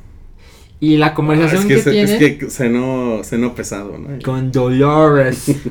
[0.80, 4.20] Y la Ah, conversación es que, que, se, tiene es que cenó, cenó pesado, ¿no?
[4.24, 5.46] con Dolores.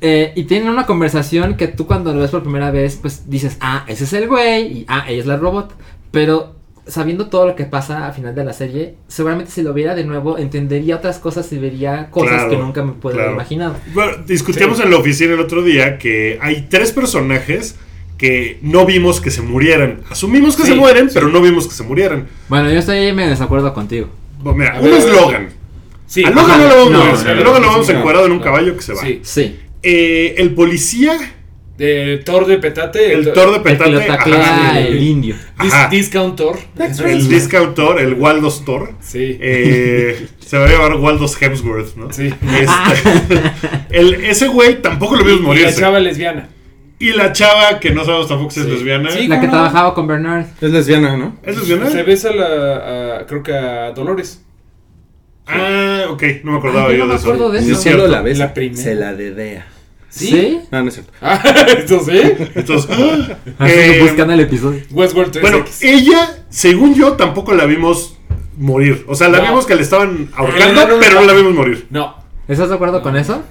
[0.00, 3.56] Eh, y tienen una conversación que tú cuando lo ves por primera vez, pues dices,
[3.60, 5.74] ah, ese es el güey, y ah, ella es la robot.
[6.12, 6.54] Pero
[6.86, 10.04] sabiendo todo lo que pasa al final de la serie, seguramente si lo viera de
[10.04, 13.30] nuevo, entendería otras cosas y vería cosas Claro, que nunca me puedo claro.
[13.30, 13.76] haber imaginado.
[13.92, 17.76] Bueno, discutíamos en la oficina el otro día que hay tres personajes
[18.16, 20.00] que no vimos que se murieran.
[20.10, 21.14] Asumimos que Sí, se mueren, sí.
[21.14, 22.26] pero no vimos que se murieran.
[22.48, 24.08] Bueno, yo estoy en desacuerdo contigo.
[24.40, 25.06] Bueno, mira, A uno ver, es.
[25.12, 25.48] Logan.
[26.06, 27.16] Sí, a Logan ajá, no lo vamos no, a ver.
[27.18, 28.44] sí, a Logan lo vamos encuadrado en un no.
[28.44, 29.00] caballo que se va.
[29.02, 29.20] Sí.
[29.22, 29.58] Sí.
[29.82, 31.16] Eh, el policía,
[31.76, 33.12] De Thor de Petate.
[33.12, 35.36] el Thor de El que Petate, lo taclea ajá, el indio.
[35.62, 35.90] Dis-.
[35.90, 36.58] Discount Thor.
[37.06, 38.94] el discountor, el Waldos Thor.
[39.00, 39.38] Sí.
[39.40, 42.12] Eh, se va a llamar Waldos Hemsworth, ¿no?
[42.12, 42.34] Sí.
[42.58, 43.50] Este,
[43.90, 46.48] el, ese güey tampoco lo vimos Y la chava lesbiana.
[47.00, 49.10] Y la chava, que no sabemos tampoco si es lesbiana.
[49.12, 49.28] Sí.
[49.28, 50.46] La que trabajaba con Bernard.
[50.60, 51.36] Es lesbiana, ¿no?
[51.44, 51.88] ¿Es lesbiana?
[51.90, 53.18] Se besa a la.
[53.20, 54.42] a- creo que a Dolores.
[55.48, 57.26] Ah, ok, no me acordaba Ay, yo yo no de me eso.
[57.32, 57.80] acuerdo de Sí, eso.
[57.80, 58.82] es No solo la La primera.
[58.82, 59.66] se la dedea.
[60.10, 60.60] ¿Sí?
[60.70, 61.12] No, no es cierto.
[61.20, 61.42] Ah,
[61.78, 62.20] ¿Esto sí?
[62.54, 62.90] Entonces,
[63.58, 64.80] Así eh, buscan el episodio.
[64.90, 65.40] Westworld 3X.
[65.40, 68.16] bueno, ella, según yo, tampoco la vimos
[68.56, 69.04] morir.
[69.06, 69.44] O sea, la No.
[69.44, 71.26] vimos que le estaban ahorcando, No, no, no, pero no no.
[71.26, 71.86] la vimos morir.
[71.90, 72.14] No.
[72.48, 73.42] ¿Estás de acuerdo con eso?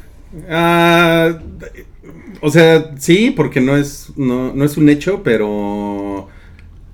[0.49, 1.37] Ah,
[2.41, 6.27] o sea, sí, porque no es, no, no es un hecho, pero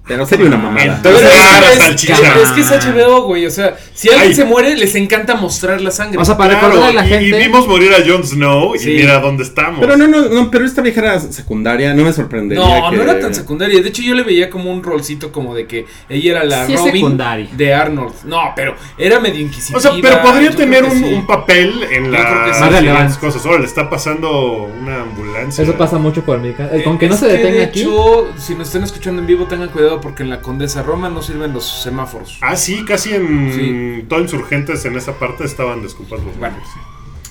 [0.05, 0.97] Pero sería una mamada.
[0.97, 2.13] Entonces, es, la es- salchicha.
[2.41, 3.45] es que es HBO, güey.
[3.45, 4.35] O sea, si alguien Ay.
[4.35, 6.19] se muere, les encanta mostrar la sangre.
[6.19, 7.39] O sea, para Claro, recordarle a la y- gente.
[7.39, 8.91] y, vimos morir a Jon Snow Sí.
[8.91, 9.79] y mira dónde estamos.
[9.79, 12.63] Pero no, no, no, pero esta vieja era secundaria, no me sorprendería.
[12.81, 13.81] no, que- no era tan secundaria.
[13.81, 16.75] De hecho, yo le veía como un rolcito como de que ella era la Sí
[16.75, 17.47] Robin secundaria.
[17.53, 18.13] de Arnold.
[18.25, 19.77] No, pero era medio inquisitiva.
[19.79, 21.13] O sea, pero podría yo tener un, sí.
[21.13, 22.59] un papel en Yo la creo que sí.
[22.59, 23.19] Más siguientes relevante.
[23.21, 23.45] cosas.
[23.45, 25.63] Ahora le está pasando una ambulancia.
[25.63, 26.69] Eso pasa mucho por América.
[26.73, 27.81] Eh, Con que no Es se detenga de aquí.
[27.83, 31.21] hecho, si nos están escuchando en vivo, tengan cuidado porque en la Condesa Roma no
[31.21, 32.37] sirven los semáforos.
[32.41, 34.05] Ah, sí, casi en Sí.
[34.07, 36.55] todo insurgentes en esa parte estaban desculpados los Bueno.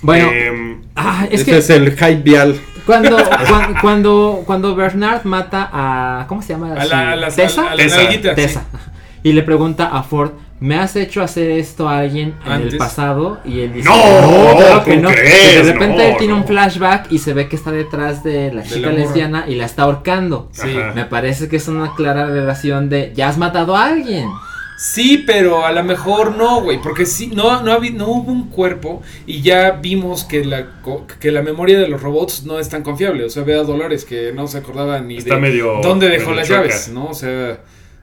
[0.02, 2.60] Bueno, ah, es Ese que es el hype vial.
[2.86, 3.16] cuando,
[3.48, 6.26] cuando, cuando, cuando Bernard mata a.
[6.26, 6.72] ¿Cómo se llama?
[6.74, 7.68] A la, a las- Tessa.
[7.70, 8.02] a la Tessa.
[8.02, 8.34] nalguita, sí.
[8.34, 8.64] Tessa.
[9.22, 13.40] Y le pregunta a Ford, ¿me has hecho hacer esto a alguien en el pasado?
[13.44, 15.08] Y él dice, No, claro que ¿cómo no.
[15.10, 15.52] crees?
[15.52, 16.40] Y de repente No, él tiene no.
[16.40, 18.92] un flashback y se ve que está detrás de la De chica morra.
[19.00, 20.48] lesbiana y la está ahorcando.
[20.52, 20.68] Sí.
[20.94, 24.28] Me parece que es una clara relación de, ya has matado a alguien.
[24.78, 29.00] Sí, pero a lo mejor no, güey, porque sí, no, no, no hubo un cuerpo
[29.26, 32.82] y ya vimos que la, co- que la memoria de los robots no es tan
[32.82, 33.24] confiable.
[33.24, 36.30] O sea, ve a Dolores que no se acordaba ni Está de medio- dónde dejó
[36.30, 37.06] medio las llaves, ¿no?
[37.06, 37.58] O sea,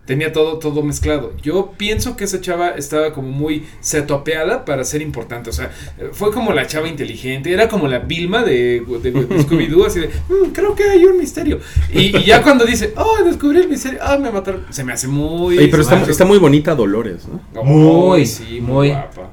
[0.09, 1.33] tenía todo, todo mezclado.
[1.43, 5.51] Yo pienso que esa chava estaba como muy setopeada para ser importante.
[5.51, 5.69] O sea,
[5.99, 9.99] eh, fue como la chava inteligente, era como la Vilma de, de, de Scooby-Doo, así
[9.99, 11.59] de, "Mm, creo que hay un misterio.
[11.93, 15.07] Y, y ya cuando dice, oh, descubrí el misterio, ah, me mataron, se me hace
[15.07, 15.59] muy...
[15.59, 17.63] Oye, pero está, muy bonita Dolores, ¿no?
[17.63, 18.89] Muy, sí, muy.
[18.89, 19.29] guapa.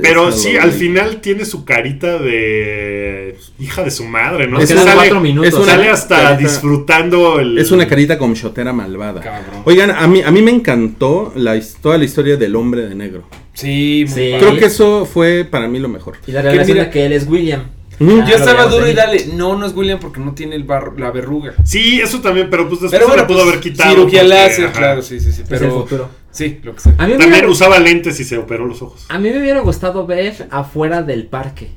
[0.00, 0.62] Pero sí, Dolores.
[0.64, 4.58] al final tiene su carita de hija de su madre, ¿no?
[4.58, 5.48] Quedan sale, cuatro minutos.
[5.48, 7.58] es una- sale hasta carita- disfrutando el...
[7.58, 9.20] Es una carita con shotera malvada.
[9.20, 9.62] Cabrón.
[9.64, 13.24] Oigan, a mí, a mí me encantó la, toda la historia del hombre de negro.
[13.54, 14.32] Sí, muy Sí.
[14.38, 16.16] Creo que eso fue para mí lo mejor.
[16.26, 17.62] Y la relación mira- de que él es William.
[18.02, 19.26] Ah, Yo estaba duro y dale.
[19.34, 21.52] No, no es William porque no tiene el bar- la verruga.
[21.64, 23.90] Sí, eso también, pero pues después Pero se bueno, la pudo pues, haber quitado.
[23.90, 24.72] Cirugía porque, láser, ajá.
[24.78, 25.42] claro, sí, sí, sí.
[25.42, 26.08] Es el Pero futuro.
[26.30, 26.94] sí, lo que sea.
[26.96, 29.04] A mí, me También hubiera, usaba lentes y se operó los ojos.
[29.10, 31.72] a mí me hubiera gustado ver afuera del parque.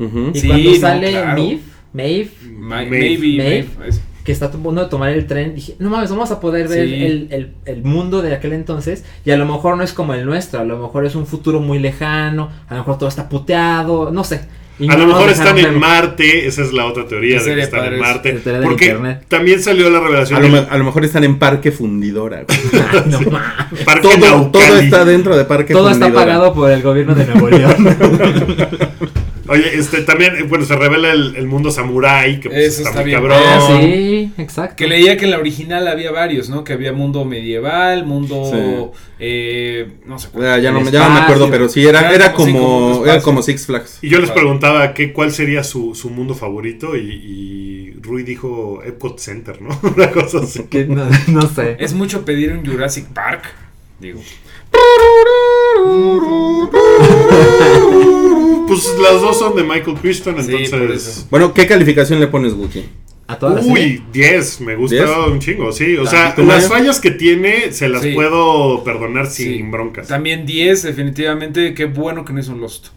[0.00, 0.32] Ujú.
[0.34, 1.26] Y Sí, cuando no, sale claro.
[1.40, 1.60] Maeve,
[1.92, 2.90] Maeve, Ma- Maeve.
[2.90, 3.68] Maybe, Maeve.
[3.78, 6.40] Maeve, es- que está a punto de tomar el tren, dije, no mames, vamos a
[6.40, 7.04] poder ver Sí.
[7.04, 9.04] el, el- el mundo de aquel entonces.
[9.24, 11.60] Y a lo mejor no es como el nuestro, a lo mejor es un futuro
[11.60, 14.40] muy lejano, a lo mejor todo está puteado, no sé.
[14.76, 15.78] Y A no lo mejor están en.
[15.78, 18.00] Marte, esa es la otra teoría de que están en.
[18.00, 18.40] Marte.
[18.64, 22.44] Porque también salió la revelación A lo, a mejor están en Parque Fundidora.
[22.72, 23.84] Ay, no mames.
[23.84, 24.50] Parque todo, Naucali.
[24.50, 26.26] todo está dentro de Parque Todo está Fundidora.
[26.26, 27.74] pagado por el gobierno de Nuevo León.
[29.48, 32.88] Oye, este también, eh, bueno, se revela el, el mundo samurái, que pues, Eso está,
[32.90, 33.18] está muy bien.
[33.20, 33.38] cabrón.
[33.44, 34.76] Ah, sí, exacto.
[34.76, 36.64] Que leía que en la original había varios, ¿no?
[36.64, 38.92] Que había mundo medieval, mundo.
[38.94, 39.00] Sí.
[39.18, 42.14] Eh, no sé Ya, ya no, me- ya no me acuerdo, pero sí, era, Era
[42.14, 43.98] era como- sí, era como Six Flags.
[44.02, 44.40] Y yo les Vale.
[44.40, 49.78] preguntaba qué, cuál sería su, su mundo favorito y, y Rui dijo Epcot Center, ¿no?
[49.96, 50.64] Una cosa así.
[50.88, 51.76] No, no sé.
[51.78, 53.44] Es mucho pedir un Jurassic Park.
[54.00, 54.20] Digo.
[58.66, 61.06] Pues las dos son de Michael Crichton, Sí, por entonces...
[61.06, 61.26] eso.
[61.30, 62.84] Bueno, ¿qué calificación le pones, Wookie?
[63.26, 64.00] A toda la serie.
[64.00, 65.10] Uy, 10, me gusta ¿Diez?
[65.30, 65.96] un chingo, sí.
[65.96, 66.68] O sea, ¿Tú, las Mario?
[66.68, 68.12] fallas que tiene se las Sí.
[68.12, 69.62] puedo perdonar sin Sí.
[69.62, 70.08] broncas.
[70.08, 71.72] También 10, definitivamente.
[71.74, 72.88] Qué bueno que no es un Lost.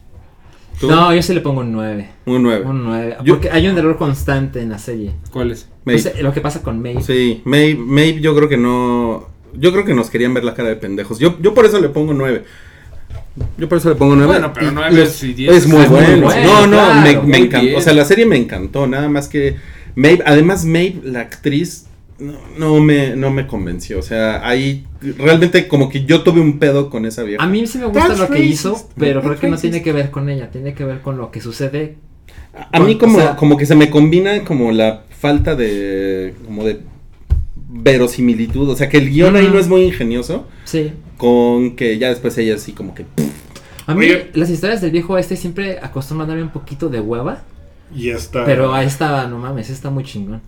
[0.79, 0.89] ¿Tú?
[0.89, 2.09] No, yo sí le pongo un 9.
[2.25, 2.65] Un 9.
[2.65, 3.17] Un 9.
[3.23, 5.11] Yo- Porque hay un error constante en la serie.
[5.31, 5.69] ¿Cuál es?
[6.21, 7.01] Lo que pasa con May.
[7.01, 9.27] Sí, Maeve, Maeve yo creo que no...
[9.59, 11.19] Yo creo que nos querían ver la cara de pendejos.
[11.19, 12.43] Yo, yo por eso le pongo 9.
[13.57, 14.27] Yo por eso le pongo 9.
[14.31, 16.25] Bueno, pero nueve y diez es muy es bueno.
[16.25, 17.65] bueno, no, no, claro, me, me encantó.
[17.67, 17.77] bien.
[17.77, 18.87] O sea, la serie me encantó.
[18.87, 19.55] Nada más que
[19.95, 21.85] Maeve, además Maeve, la actriz,
[22.19, 23.99] no, no me, no me convenció.
[23.99, 24.85] O sea, ahí
[25.19, 27.43] realmente como que yo tuve un pedo con esa vieja.
[27.43, 29.83] A mí sí me gusta That's lo que hizo, pero creo That's que no tiene
[29.83, 31.97] que ver con ella, tiene que ver con lo que sucede.
[32.71, 36.63] A mí O como, sea- como que se me combina como la falta de como
[36.63, 36.79] de
[37.69, 40.91] verosimilitud, o sea que el guion ahí no es muy ingenioso Sí.
[41.17, 43.25] con que ya después ella así como que pff,
[43.87, 44.31] A mí Oye.
[44.33, 47.43] las historias del viejo este siempre acostumbran a darme un poquito de hueva,
[47.93, 48.45] Y esta...
[48.45, 50.41] pero ahí está, no mames, está muy chingón.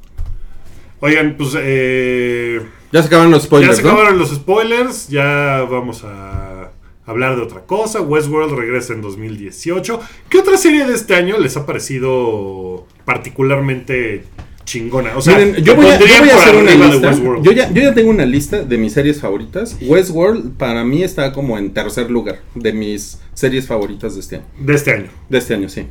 [1.02, 1.52] Oigan, pues...
[1.58, 3.90] Eh, ya se acabaron los ya spoilers, se ¿no?
[3.92, 6.72] acabaron los spoilers, ya vamos a
[7.06, 8.02] hablar de otra cosa.
[8.02, 10.00] Westworld regresa en 2018.
[10.30, 14.24] ¿Qué otra serie de este año les ha parecido particularmente
[14.70, 15.18] chingona?
[15.18, 17.42] O sea, Miren, yo voy a, yo pondrían voy a por hacer una lista.
[17.42, 19.76] Yo ya, yo ya tengo una lista de mis series favoritas.
[19.82, 24.46] Westworld para mí está como en tercer lugar de mis series favoritas de este año.
[24.60, 25.08] De este año.
[25.28, 25.88] De este año, sí.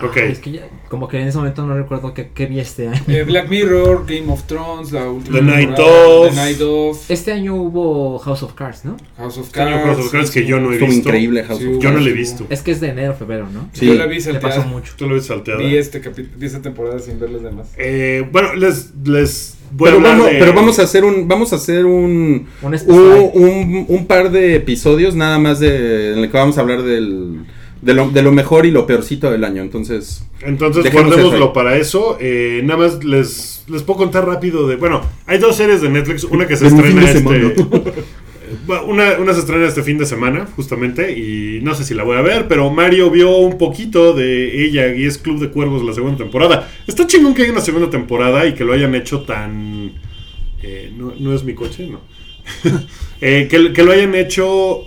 [0.00, 0.16] Ok.
[0.16, 2.86] Ay, es que ya, como que en ese momento no recuerdo qué, qué vi este
[2.88, 3.02] año.
[3.08, 5.38] Eh, Black Mirror, Game of Thrones, la última.
[5.38, 6.30] The Night Of.
[6.30, 7.10] The Night of.
[7.10, 8.96] Este año hubo House of Cards, ¿no?
[9.16, 9.86] House of Este año Cards.
[9.96, 10.94] House of Cards que yo no he visto.
[10.94, 12.04] increíble House Sí, of Yo no Cards.
[12.04, 12.46] le he visto.
[12.48, 13.68] Es que es de enero, febrero, ¿no?
[13.72, 13.86] Sí.
[13.86, 14.56] Yo la vi Le salteada.
[14.56, 14.92] pasó mucho.
[14.96, 15.58] Tú lo ves salteada.
[15.60, 16.00] Vi este
[16.36, 17.72] vi esta temporada sin ver los demás.
[17.76, 21.84] Eh, bueno, les, les Pero vamos, de- pero vamos a hacer un vamos a hacer
[21.84, 26.56] un Un un, un- un par de episodios nada más de en el que vamos
[26.56, 27.40] a hablar del
[27.82, 29.62] de lo, de lo mejor y lo peorcito del año.
[29.62, 32.16] Entonces, Entonces guardémoslo para eso.
[32.20, 34.76] Eh, nada más les, les puedo contar rápido de...
[34.76, 36.24] Bueno, hay dos series de Netflix.
[36.24, 37.56] Una que se De estrena este...
[38.86, 42.16] Una, una se estrena este fin de semana, justamente, y no sé si la voy
[42.16, 45.92] a ver, pero Mario vio un poquito de ella y es Club de Cuervos la
[45.92, 46.66] segunda temporada.
[46.86, 49.92] Está chingón que haya una segunda temporada y que lo hayan hecho tan...
[50.62, 52.00] eh, no, no es mi coche, no.
[53.20, 54.86] Eh, que, que lo hayan hecho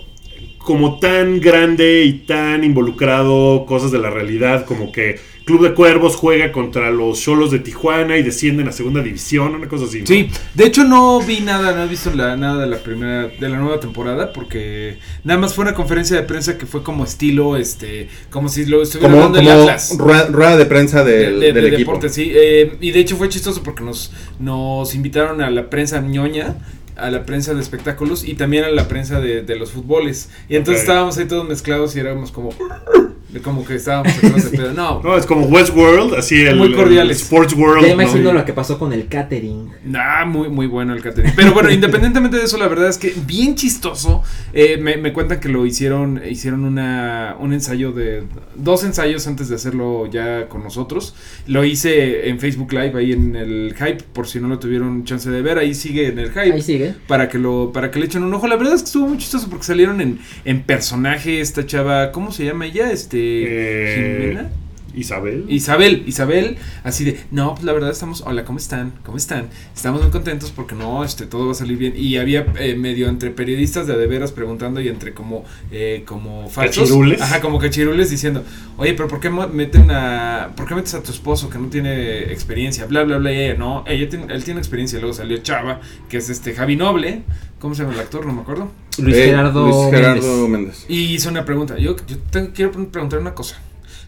[0.64, 6.14] como tan grande y tan involucrado cosas de la realidad, como que Club de Cuervos
[6.14, 10.00] juega contra los Cholos de Tijuana y descienden a segunda división, una cosa así.
[10.02, 10.06] ¿no?
[10.06, 13.48] Sí, de hecho no vi nada, no he visto la, nada de la primera, de
[13.48, 17.56] la nueva temporada, porque nada más fue una conferencia de prensa que fue como estilo,
[17.56, 19.96] este, como si lo estuviera como, dando el Atlas.
[19.98, 21.90] rueda, rueda de prensa de, del, de- del de equipo.
[21.92, 22.30] deporte, sí.
[22.32, 26.54] eh, y de hecho fue chistoso porque nos, nos invitaron a la prensa ñoña,
[26.96, 30.30] a la prensa de espectáculos y también a la prensa de, de los fútboles.
[30.48, 32.50] Y entonces estábamos ahí todos mezclados y éramos como...
[33.40, 34.12] Como que estábamos
[34.50, 34.72] pedo.
[34.72, 37.16] No, No, es como Westworld, así el, Muy cordiales.
[37.18, 37.82] el Sports World.
[37.86, 38.02] Ya ¿no?
[38.02, 39.70] imagino lo que pasó con el catering.
[39.94, 41.32] Ah, muy, muy bueno el catering.
[41.34, 44.22] Pero bueno, independientemente de eso, la verdad es que bien chistoso.
[44.52, 49.48] Eh, me, me cuentan que lo hicieron, hicieron una, un ensayo de, dos ensayos antes
[49.48, 51.14] de hacerlo ya con nosotros.
[51.46, 55.30] Lo hice en Facebook Live, ahí en el Hype, por si no lo tuvieron chance
[55.30, 56.52] de ver, ahí sigue en el Hype.
[56.52, 56.94] Ahí sigue.
[57.06, 58.46] Para que lo, para que le echen un ojo.
[58.46, 62.32] La verdad es que estuvo muy chistoso porque salieron en, en personaje esta chava, ¿cómo
[62.32, 62.90] se llama ella?
[62.90, 64.50] Este, Eh, Jimena.
[64.94, 65.44] Isabel.
[65.48, 68.92] Isabel, Isabel, así de, no, pues la verdad estamos, hola, ¿cómo están?
[69.04, 69.48] ¿Cómo están?
[69.74, 71.94] Estamos muy contentos porque no, este, todo va a salir bien.
[71.96, 76.02] Y había eh, medio entre periodistas de a de veras preguntando y entre como, eh,
[76.06, 76.84] como falsos.
[76.84, 77.20] Cachirules.
[77.20, 78.44] Ajá, como cachirules diciendo,
[78.76, 82.30] oye, pero ¿por qué meten a, por qué metes a tu esposo que no tiene
[82.32, 82.86] experiencia?
[82.86, 84.98] Bla, bla, bla, y ella, no, ella tiene, él tiene experiencia.
[84.98, 87.22] Luego salió Chava, que es este Javi Noble,
[87.58, 88.26] ¿cómo se llama el actor?
[88.26, 88.70] No me acuerdo.
[88.98, 90.50] Luis Eh, Gerardo, Luis Gerardo Méndez.
[90.50, 90.84] Méndez.
[90.88, 91.78] Y hizo una pregunta.
[91.78, 93.58] Yo, yo tengo- quiero pre- preguntar una cosa.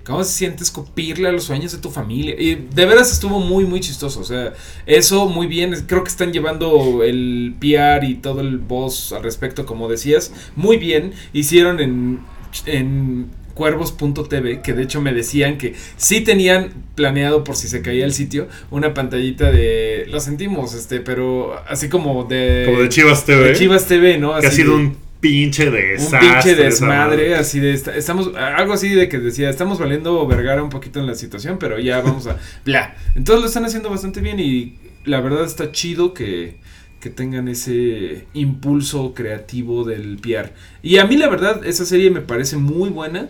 [0.04, 2.34] ¿Cómo se siente escupirle a los sueños de tu familia?
[2.38, 4.20] Y de veras estuvo muy, muy chistoso.
[4.20, 4.52] O sea,
[4.86, 5.74] eso muy bien.
[5.86, 10.32] Creo que están llevando el PR y todo el voz al respecto, como decías.
[10.56, 11.12] Muy bien.
[11.32, 12.20] Hicieron en,
[12.66, 18.04] en cuervos.tv, que de hecho me decían que sí tenían planeado por si se caía
[18.04, 20.06] el sitio, una pantallita de...
[20.08, 22.64] Lo sentimos, este, pero así como de...
[22.66, 23.48] como de Chivas TV.
[23.50, 24.30] de Chivas TV, ¿no?
[24.40, 26.18] Que ha Así sido de- un pinche un desastre.
[26.20, 26.96] pinche esa desmadre,
[27.28, 27.34] madre.
[27.36, 31.06] así de esta- estamos algo así de que decía, estamos valiendo Vergara un poquito en
[31.06, 32.94] la situación, pero ya vamos a bla.
[33.14, 36.62] Entonces lo están haciendo bastante bien y la verdad está chido que
[37.00, 40.52] que tengan ese impulso creativo del PR.
[40.82, 43.28] Y a mí la verdad esa serie me parece muy buena.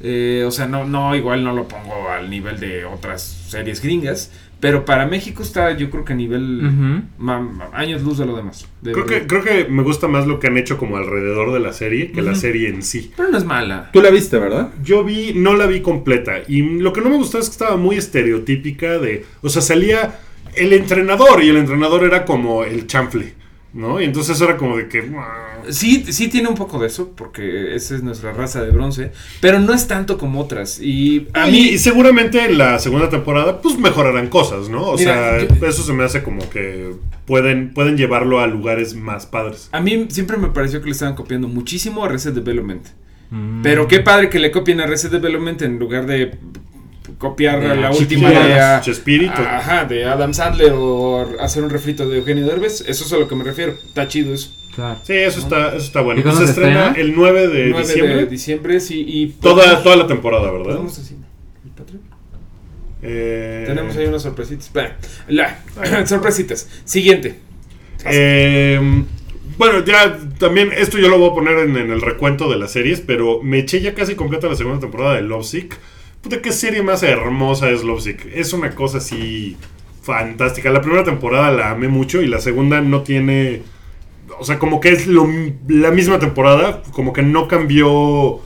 [0.00, 4.30] Eh, o sea, no, no, igual no lo pongo al nivel de otras series gringas.
[4.60, 7.04] Pero para México está, yo creo que a nivel
[7.72, 8.66] años luz de lo demás.
[8.82, 11.60] de Creo que, creo que me gusta más lo que han hecho como alrededor de
[11.60, 13.12] la serie que la serie en sí.
[13.16, 13.90] Pero no es mala.
[13.92, 14.70] Tú la viste, ¿verdad?
[14.82, 16.38] Yo vi, no la vi completa.
[16.48, 19.24] Y lo que no me gustó es que estaba muy estereotípica de.
[19.42, 20.18] O sea, salía
[20.56, 23.34] el entrenador y el entrenador era como el chanfle.
[23.78, 24.00] ¿No?
[24.00, 25.08] Y entonces era como de que.
[25.70, 29.60] Sí, sí tiene un poco de eso, porque esa es nuestra raza de bronce, pero
[29.60, 30.80] no es tanto como otras.
[30.80, 34.82] Y a y, mí, y seguramente en la segunda temporada, pues mejorarán cosas, ¿no?
[34.82, 36.92] O Mira, sea, yo- eso se me hace como que
[37.24, 39.68] pueden, pueden llevarlo a lugares más padres.
[39.70, 42.84] a mí siempre me pareció que le estaban copiando muchísimo a Reset Development.
[43.30, 43.62] Mm.
[43.62, 46.36] Pero qué padre que le copien a Reset Development en lugar de
[47.18, 49.32] copiar De la última de, a- Chespirito.
[49.42, 52.82] ajá, de Adam Sandler o hacer un refrito de Eugenio Derbez.
[52.86, 53.72] Eso es a lo que me refiero.
[53.72, 54.50] Está chido eso.
[54.74, 55.00] Claro.
[55.02, 56.20] Sí, eso está, eso está bueno.
[56.20, 56.94] ¿Y se estrena estrena?
[56.96, 58.14] el 9 de 9 diciembre.
[58.16, 59.04] de diciembre, sí.
[59.06, 60.66] Y toda, toda la temporada, ¿verdad?
[60.66, 61.16] ¿Podemos decir
[61.64, 62.02] el Patreon?
[63.02, 64.70] Eh, Tenemos ahí unas sorpresitas.
[64.72, 64.90] Bueno,
[65.28, 65.58] la,
[66.06, 66.68] sorpresitas.
[66.84, 67.40] Siguiente.
[68.04, 68.80] Eh,
[69.56, 72.70] bueno, ya también esto yo lo voy a poner en, en el recuento de las
[72.70, 75.76] series, pero me eché ya casi completa la segunda temporada de Lovesick.
[76.22, 78.26] Puta, qué serie más hermosa es Lovesick.
[78.34, 79.56] Es una cosa así
[80.02, 80.70] fantástica.
[80.70, 83.62] La primera temporada la amé mucho y la segunda no tiene...
[84.38, 88.40] O sea, como que es la misma temporada, como que no cambió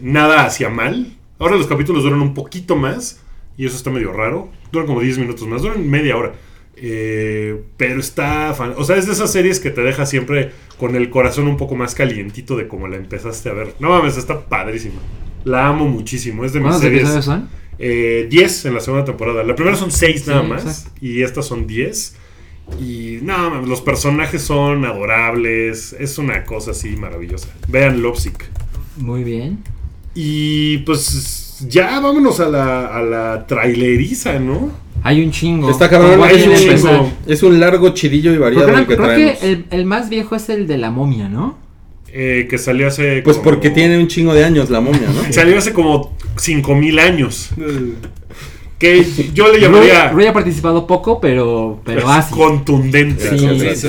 [0.00, 1.16] nada hacia mal.
[1.38, 3.22] Ahora los capítulos duran un poquito más
[3.56, 4.50] y eso está medio raro.
[4.70, 6.34] Duran como 10 minutos más, duran media hora.
[6.76, 8.54] Eh, pero está...
[8.76, 11.74] O sea, es de esas series que te deja siempre con el corazón un poco
[11.74, 13.74] más calientito de como la empezaste a ver.
[13.78, 15.00] No mames, está padrísima.
[15.44, 16.44] La amo muchísimo.
[16.44, 17.02] Es de mis ¿Cuántos series...
[17.02, 17.48] episodios son?
[17.78, 19.42] Eh, 10 en la segunda temporada.
[19.42, 20.64] La primera son 6 nada Sí, más.
[20.64, 20.90] exacto.
[21.00, 22.16] Y estas son 10.
[22.80, 25.94] Y no, mames, los personajes son adorables.
[25.98, 27.48] Es una cosa así maravillosa.
[27.68, 28.44] Vean Lovesick.
[28.96, 29.58] Muy bien.
[30.14, 34.70] Y pues ya vámonos a la, a la traileriza, ¿no?
[35.02, 35.68] Hay un chingo.
[35.68, 37.12] Está cabrón, ¿Con cuál es un chingo.
[37.26, 39.38] Es un largo chidillo y variado Porque el que creo traemos.
[39.40, 41.58] que el, el más viejo es el de la momia, ¿no?
[42.16, 43.22] Eh, que salió hace.
[43.22, 45.32] Pues como- porque tiene un chingo de años la momia, ¿no?
[45.32, 47.50] Salió hace como 5000 años.
[48.78, 50.10] Que yo le llamaría.
[50.10, 52.34] Roy ha participado poco, pero, pero es así.
[52.34, 53.38] contundente.
[53.74, 53.88] Sí.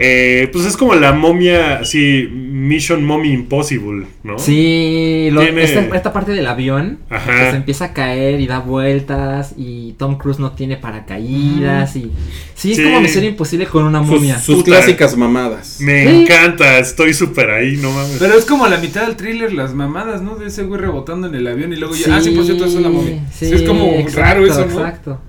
[0.00, 4.38] Eh, pues es como la momia, sí, Mission Mommy Impossible, ¿no?
[4.38, 7.32] Sí, lo- Tiene- esta, esta parte del avión Ajá.
[7.32, 12.12] que se empieza a caer y da vueltas y Tom Cruise no tiene paracaídas y
[12.54, 12.84] sí es Sí.
[12.84, 14.38] como Misión Imposible con una momia.
[14.38, 14.66] sus Puta.
[14.70, 15.78] clásicas mamadas.
[15.80, 16.20] Me Sí.
[16.22, 18.18] encanta, estoy súper ahí, no mames.
[18.20, 20.36] Pero es como la mitad del thriller, las mamadas, ¿no?
[20.36, 22.16] De ese güey rebotando en el avión y luego ya.
[22.16, 23.20] Ah, sí, por cierto, es la momia.
[23.34, 24.78] Sí, es como exacto, raro eso, ¿no?
[24.78, 25.20] Exacto.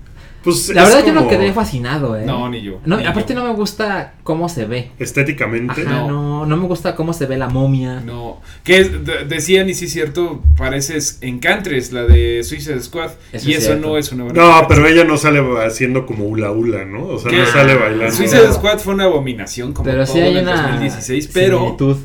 [0.51, 2.25] Pues La verdad yo no quedé fascinado, eh.
[2.25, 2.79] No, ni yo.
[2.85, 3.39] No, ni aparte yo.
[3.41, 4.91] no me gusta cómo se ve.
[4.99, 5.81] Estéticamente.
[5.81, 6.45] Ajá, no.
[6.45, 7.99] no, me gusta cómo se ve la momia.
[8.01, 13.49] No, que de- decían y sí es cierto, pareces Encantres, la de Suicide Squad, Eso
[13.49, 13.87] y es eso cierto.
[13.87, 17.05] no es una buena No, pero ella no sale haciendo como hula hula, ¿no?
[17.07, 17.37] O sea, ¿Qué?
[17.37, 18.13] no sale bailando.
[18.15, 21.97] Suicide Squad fue una abominación como Pero todo sí hay en una 2016, pero similitud.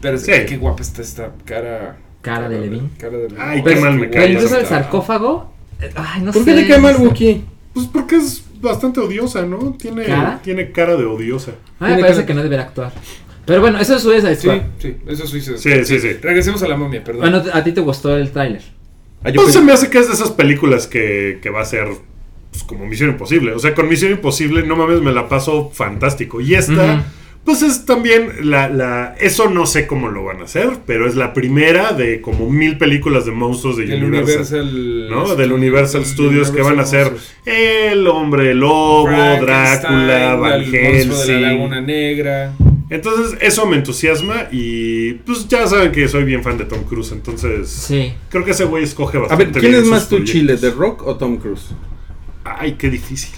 [0.00, 0.32] pero es- Sí.
[0.48, 2.90] qué guapa está esta cara Cara de Levin.
[2.98, 3.36] cara de Levin.
[3.40, 5.52] Ay, qué Pero, mal me pero cae incluso el sarcófago.
[5.80, 6.50] eh, Ay, no ¿Por sé.
[6.50, 7.04] qué le cae mal no sé.
[7.06, 7.44] Wookie?
[7.76, 9.74] Pues porque es bastante odiosa, ¿no?
[9.78, 10.40] Tiene ¿Cara?
[10.42, 11.52] tiene cara de odiosa.
[11.78, 12.90] A mí me parece cara- que no debería actuar.
[13.44, 14.60] Pero bueno, eso es Sí, Squad.
[14.78, 16.12] sí, eso es Suicide Sí, sí, sí.
[16.14, 17.20] Regresemos a la momia, perdón.
[17.20, 18.62] Bueno, a ti te gustó el tráiler.
[19.22, 21.64] Ah, yo Pues se me hace que es de esas películas que, que va a
[21.66, 21.86] ser
[22.50, 23.52] pues, como Misión Imposible.
[23.52, 26.40] O sea, con Misión Imposible, no mames, me la paso fantástico.
[26.40, 27.04] Y esta, pues
[27.62, 29.14] es también la, la...
[29.20, 32.76] Eso no sé cómo lo van a hacer, pero es la primera de como mil
[32.76, 34.62] películas de monstruos de del Universal.
[34.68, 35.34] Universal ¿no?
[35.36, 37.90] Del Universal Studios que van a Universal ser.
[37.90, 41.86] El Hombre Lobo, Drácula, Van de la Laguna Helsing.
[41.86, 42.52] Negra.
[42.90, 47.10] Entonces, eso me entusiasma y pues ya saben que soy bien fan de Tom Cruise,
[47.12, 48.12] entonces Sí.
[48.28, 50.32] creo que ese güey escoge A bastante ver, ¿quién bien es más tu proyectos.
[50.32, 51.66] chile, The Rock o Tom Cruise?
[52.44, 53.34] Ay, qué difícil.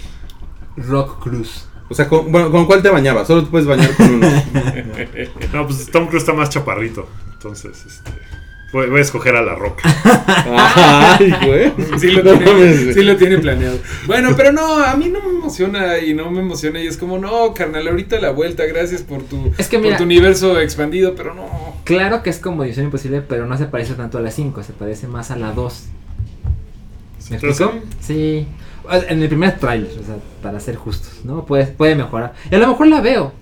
[0.77, 1.67] Rock Cruz.
[1.89, 3.27] O sea, ¿con, bueno, ¿con cuál te bañabas?
[3.27, 4.27] Solo te puedes bañar con uno.
[5.53, 7.07] No, pues Tom Cruise está más chaparrito.
[7.33, 8.11] Entonces, este.
[8.71, 9.81] Voy, voy a escoger a la roca.
[10.45, 11.73] Ay, güey.
[11.99, 13.79] Sí lo, No tiene, sí lo tiene planeado.
[14.05, 17.17] Bueno, pero no, a mí no me emociona y no me emociona y es como,
[17.17, 21.15] no, carnal, ahorita la vuelta, gracias por tu, Es que por mira- tu universo expandido,
[21.15, 21.47] pero no.
[21.83, 24.73] Claro que es como Misión Imposible, pero no se parece tanto a la 5, se
[24.73, 25.85] parece más a la 2.
[27.31, 27.73] ¿Me explico?
[28.01, 28.47] Sí.
[28.91, 31.45] En el primer tráiler, o sea, para ser justos, ¿no?
[31.45, 32.33] Puede, puede mejorar.
[32.51, 33.33] Y a lo mejor la veo,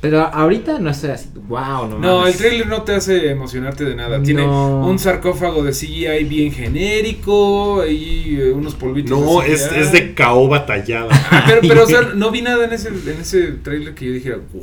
[0.00, 2.34] pero ahorita no estoy así, wow, no No, mames.
[2.34, 4.22] el trailer no te hace emocionarte de nada.
[4.22, 4.86] Tiene No.
[4.86, 9.18] un sarcófago de CGI bien genérico y eh, unos polvitos.
[9.18, 11.08] No, de es, es de caoba tallada.
[11.30, 14.12] Ah, pero, pero, o sea, no vi nada en ese, en ese trailer que yo
[14.12, 14.62] dijera, wow,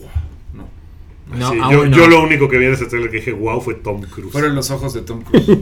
[1.33, 1.51] no.
[1.51, 1.97] Sí, yo, no.
[1.97, 4.31] yo lo único que vi en ese trailer que dije, wow, fue Tom Cruise.
[4.31, 5.45] Fueron los ojos de Tom Cruise.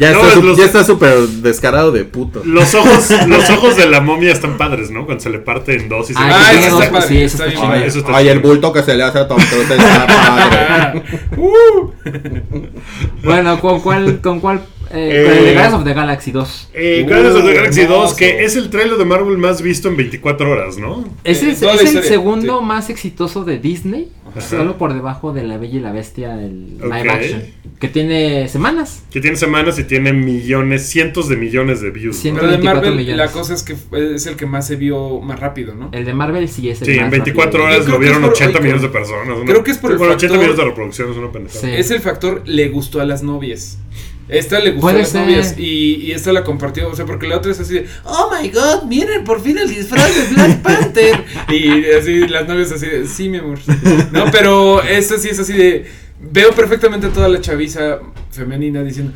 [0.00, 2.42] Ya No, está los- ya está súper descarado de puto.
[2.44, 5.04] Los ojos, los ojos de la momia están padres, ¿no?
[5.04, 7.16] Cuando se le parte en dos y se Ay, le sí, eso está padre, sí,
[7.22, 7.72] eso está está bien.
[7.82, 11.02] Ay, eso está Ay, el bulto que se le hace a Tom Cruise está padre.
[11.36, 11.90] Uh.
[13.22, 14.20] Bueno, ¿con cuál?
[14.20, 14.62] Con cuál
[14.92, 16.68] eh, Eh, con el de Guardians of the Galaxy 2.
[16.74, 18.16] Eh, Uh, Guardians of the Galaxy 2, hermoso.
[18.16, 21.04] que es el trailer de Marvel más visto en 24 horas, ¿no?
[21.24, 22.64] Es, Eh, el- es segundo sí.
[22.64, 24.40] más exitoso de Disney, Ajá.
[24.40, 26.84] solo por debajo de La Bella y la Bestia, el Ok.
[26.94, 27.42] live action,
[27.78, 29.02] que tiene semanas.
[29.10, 32.16] Que tiene semanas y tiene millones, cientos de millones de views.
[32.24, 32.34] ¿no?
[32.34, 33.16] Pero de 24 Marvel, millones.
[33.16, 33.74] la cosa es que
[34.14, 35.88] es el que más se vio más rápido, ¿no?
[35.92, 37.76] El de Marvel sí es el Sí, más en 24 rápido.
[37.76, 39.36] horas lo vieron por- 80 oye, millones de personas.
[39.36, 41.60] una- creo que es por el Bueno, 80 factor- millones de reproducciones, una pendejada.
[41.60, 41.70] Sí.
[41.74, 43.78] Es el factor le gustó a las novias.
[44.30, 45.22] Esta le gustó a las ser.
[45.22, 48.30] novias y, y esta la compartió, o sea, porque la otra es así de, oh
[48.30, 51.24] my god, miren por fin el disfraz de Black Panther.
[51.48, 53.58] y así las novias así de, sí, mi amor.
[54.12, 55.86] No, pero esta sí es así de,
[56.20, 57.98] veo perfectamente a toda la chaviza
[58.30, 59.12] femenina diciendo,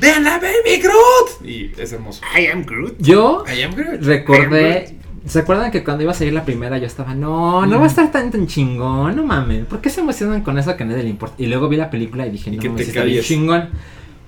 [0.00, 1.44] vean la baby Groot.
[1.48, 2.20] Y es hermoso.
[2.38, 2.96] I am Groot.
[2.98, 4.02] Yo I am Groot.
[4.02, 4.94] recordé.
[5.26, 7.88] ¿Se acuerdan que cuando iba a salir la primera yo estaba, no, no va a
[7.88, 11.02] estar tan, tan chingón, no mames, ¿por qué se emocionan con eso que a nadie
[11.02, 11.34] le importa?
[11.38, 13.68] Y luego vi la película y dije, no que mames, te está bien chingón.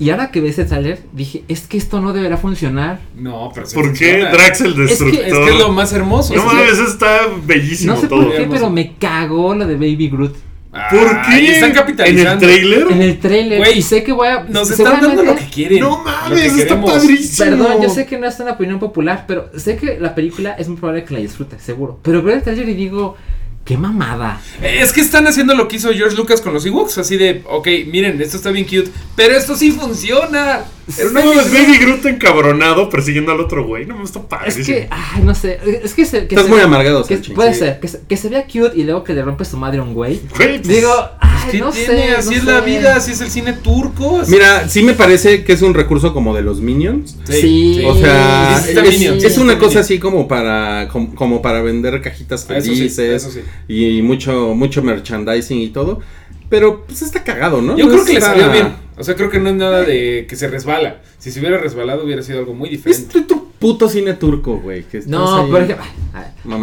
[0.00, 3.00] Y ahora que ves el trailer, dije, es que esto no deberá funcionar.
[3.16, 4.30] No, pero ¿Por qué funciona.
[4.32, 5.24] Drax el destructor?
[5.24, 6.34] Es que es lo más hermoso.
[6.34, 8.22] No mames, está bellísimo No sé todo.
[8.24, 10.34] por qué, pero me cagó lo de Baby Groot.
[10.70, 11.52] ¿Por qué?
[11.52, 12.30] Están ¿En capitalizando.
[12.32, 12.86] el trailer?
[12.92, 13.58] En el trailer.
[13.58, 14.44] Güey, y sé que voy a.
[14.44, 15.80] Nos están dando lo que quieren.
[15.80, 17.50] No mames, que está padrísimo.
[17.50, 20.66] Perdón, yo sé que no es una opinión popular, pero sé que la película es
[20.68, 21.98] muy probable que la disfrute, seguro.
[22.02, 23.16] Pero veo el trailer y digo,
[23.64, 24.40] qué mamada.
[24.62, 27.68] Es que están haciendo lo que hizo George Lucas con los Ewoks, así de, ok,
[27.86, 30.64] miren, esto está bien cute, pero esto sí funciona.
[31.12, 33.86] No mames, Baby Groot encabronado persiguiendo al otro güey.
[33.86, 34.64] No mames, está Es padrísimo.
[34.66, 35.58] que, ay, no sé.
[35.82, 36.20] Es que se.
[36.26, 37.16] Que Estás se- muy amargado, que-.
[37.18, 37.60] Puede Sí.
[37.60, 39.82] ser, que se, que se vea cute y luego que le rompe su madre a
[39.82, 40.18] un güey.
[40.36, 41.86] Pues, Digo, ah, Ay, ¿Qué no tiene?
[41.86, 44.20] sé, así no es la vida, así es el cine turco.
[44.20, 47.16] así- Mira, sí me parece que es un recurso como de los Minions.
[47.24, 47.82] Sí.
[47.86, 49.86] O sea, Sí, sí está es, Minions, es sí una cosa Minions.
[49.86, 53.40] así como para como, como para vender cajitas Eso sí, felices eso sí.
[53.68, 56.00] y mucho mucho merchandising y todo,
[56.50, 57.76] pero pues está cagado, ¿no?
[57.76, 58.74] Yo No creo que le salió bien.
[59.00, 61.00] O sea, creo que no es nada de que se resbala.
[61.18, 63.20] Si se hubiera resbalado hubiera sido algo muy Es diferente.
[63.22, 64.84] tu, tu puto cine turco, güey.
[64.84, 65.50] que No, ahí.
[65.50, 65.84] por ejemplo,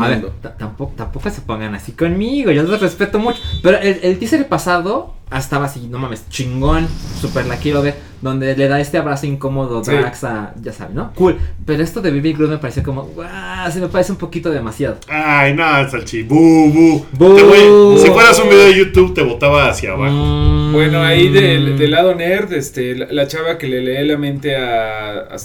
[0.03, 0.21] a ver,
[0.57, 3.39] tampoco, tampoco se pongan así conmigo, yo los respeto mucho.
[3.61, 6.87] Pero el, el teaser pasado estaba así, no mames, chingón,
[7.19, 9.91] super la quiero ver, donde le da este abrazo incómodo Sí.
[9.91, 11.11] Drax a, ya saben, ¿no?
[11.15, 11.37] Cool.
[11.65, 14.97] Pero esto de Baby Groot me pareció como, guau, se me parece un poquito demasiado.
[15.09, 16.23] Ay, no, Salchi.
[16.23, 17.05] Bu, bu.
[17.11, 17.35] Bu.
[17.35, 20.13] Te voy- si fueras un video de YouTube, te botaba hacia abajo.
[20.15, 20.73] Mm.
[20.73, 24.55] Bueno, ahí del, del lado nerd, este, la, la chava que le lee la mente
[24.55, 25.35] a,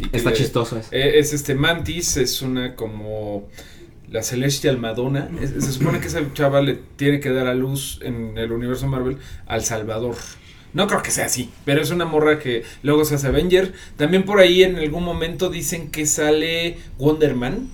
[0.00, 0.88] y que Está chistoso eso.
[0.92, 3.48] eh, es este Mantis, es una como
[4.10, 5.28] la Celestial Madonna.
[5.40, 8.86] Es- se supone que esa chava le tiene que dar a luz en el universo
[8.86, 10.16] Marvel al Salvador.
[10.74, 13.72] No creo que sea así, pero es una morra que luego se hace Avenger.
[13.96, 17.68] También por ahí en algún momento dicen que sale Wonder Man,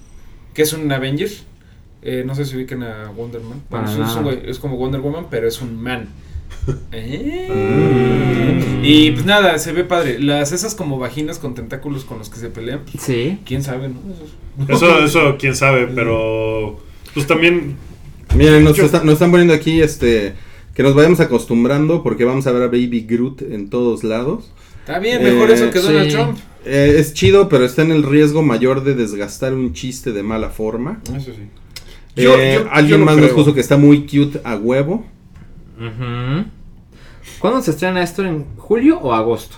[0.54, 1.30] que es un Avenger.
[2.02, 3.62] Eh, no sé si ubican a Wonder Man.
[3.70, 6.08] Bueno, es, es un es como Wonder Woman, pero es un man.
[6.92, 7.48] Eh.
[8.80, 8.84] Mm.
[8.84, 10.18] Y pues nada, se ve padre.
[10.18, 13.38] Las esas como vaginas con tentáculos con los que se pelean, pues, Sí.
[13.44, 14.00] quién sabe, ¿no?
[14.74, 16.80] Eso, eso, quién sabe, pero.
[17.14, 17.76] Pues también.
[18.36, 20.34] Miren, nos, está- nos están poniendo aquí este
[20.74, 24.50] que nos vayamos acostumbrando porque vamos a ver a Baby Groot en todos lados.
[24.80, 26.16] Está bien, mejor Eh, eso que Donald sí.
[26.16, 26.38] Trump.
[26.66, 30.50] Eh, es chido, pero está en el riesgo mayor de desgastar un chiste de mala
[30.50, 31.00] forma.
[31.16, 31.42] Eso sí.
[32.16, 33.36] Yo- Eh, yo- alguien yo no más nos creo.
[33.36, 35.06] puso que está muy cute a huevo.
[35.78, 36.44] Ujú.
[37.38, 38.24] ¿Cuándo se estrena esto?
[38.24, 39.56] ¿En julio o agosto?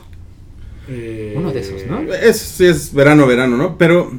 [0.89, 2.01] eh, Uno de esos, ¿no?
[2.13, 3.77] Es, es verano, verano, ¿no?
[3.77, 4.13] Pero,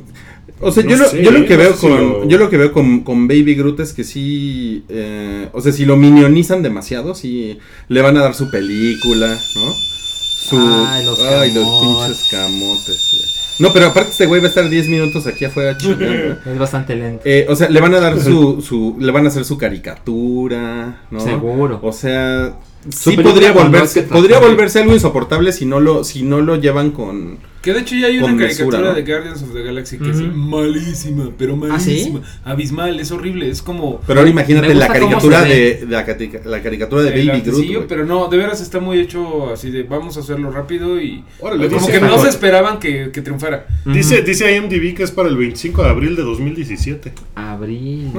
[0.60, 2.50] o sea, No yo, lo, yo lo que no veo si con, lo- yo lo
[2.50, 6.62] que veo con, con Baby Groot es que sí, eh, o sea, si lo minionizan
[6.62, 9.74] demasiado, sí le van a dar su película, ¿no?
[9.74, 13.37] Su, Ay, los ay, los pinches camotes, güey.
[13.60, 16.38] No, pero aparte este güey va a estar 10 minutos aquí afuera chingando.
[16.46, 17.22] Es bastante lento.
[17.26, 21.02] Eh, o sea, le van a dar su, su, le van a hacer su caricatura,
[21.10, 21.20] ¿no?
[21.20, 21.80] Seguro.
[21.82, 22.54] O sea,
[22.90, 24.52] sí podría volverse, podría Raccoon.
[24.56, 28.08] volverse algo insoportable si no lo, si no lo llevan con, Que de hecho ya
[28.08, 28.94] hay una mesura, caricatura ¿no?
[28.96, 30.28] de Guardians of the Galaxy que es Ujú.
[30.38, 31.90] malísima, pero ¿Ah, sí?
[31.90, 32.22] malísima.
[32.46, 34.00] Abismal, es horrible, es como...
[34.08, 36.06] Pero ahora imagínate la caricatura de, de la,
[36.46, 37.66] la caricatura de el Baby Groot.
[37.66, 37.88] güey.
[37.88, 41.68] pero no, de veras está muy hecho así de vamos a hacerlo rápido y Órale,
[41.68, 43.68] como dice- que no se esperaban que, que triunfara.
[43.86, 47.12] Dice, dice IMDb que es para el 25 de abril de 2017.
[47.36, 48.12] Abril.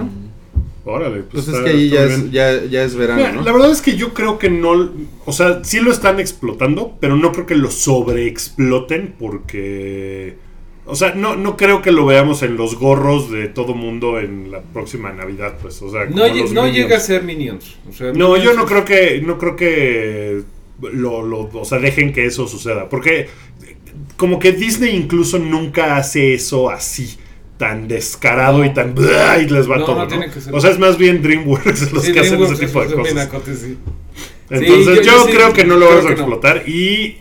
[0.91, 1.57] Órale, Pues pues.
[1.57, 2.33] es que ahí ya es, bien.
[2.33, 3.43] ya, ya es verano, Mira, ¿no?
[3.43, 4.91] La verdad es que yo creo que no.
[5.27, 10.37] O sea, sí lo están explotando, pero no creo que lo sobreexploten porque.
[10.87, 14.51] O sea, no, no creo que lo veamos en los gorros de todo mundo en
[14.51, 15.83] la próxima Navidad, pues.
[15.83, 16.77] O sea, No, como lle- los no Minions.
[16.85, 17.77] llega a ser Minions.
[17.89, 19.21] o sea, No, Minions yo no es- creo que.
[19.21, 20.43] No creo que.
[20.81, 22.89] Lo, lo- o sea, dejen que eso suceda.
[22.89, 23.29] Porque.
[24.17, 27.19] Como que Disney incluso nunca hace eso así.
[27.59, 28.95] Tan descarado y tan.
[28.97, 29.97] Y les va No, todo.
[29.97, 30.09] no ¿no?
[30.09, 30.55] tiene que ser.
[30.55, 33.17] O sea, es más bien DreamWorks los Sí, que hacen ese tipo de cosas.
[33.19, 33.77] acote, sí.
[34.51, 37.19] Entonces Sí, yo, creo que no lo vamos a explotar y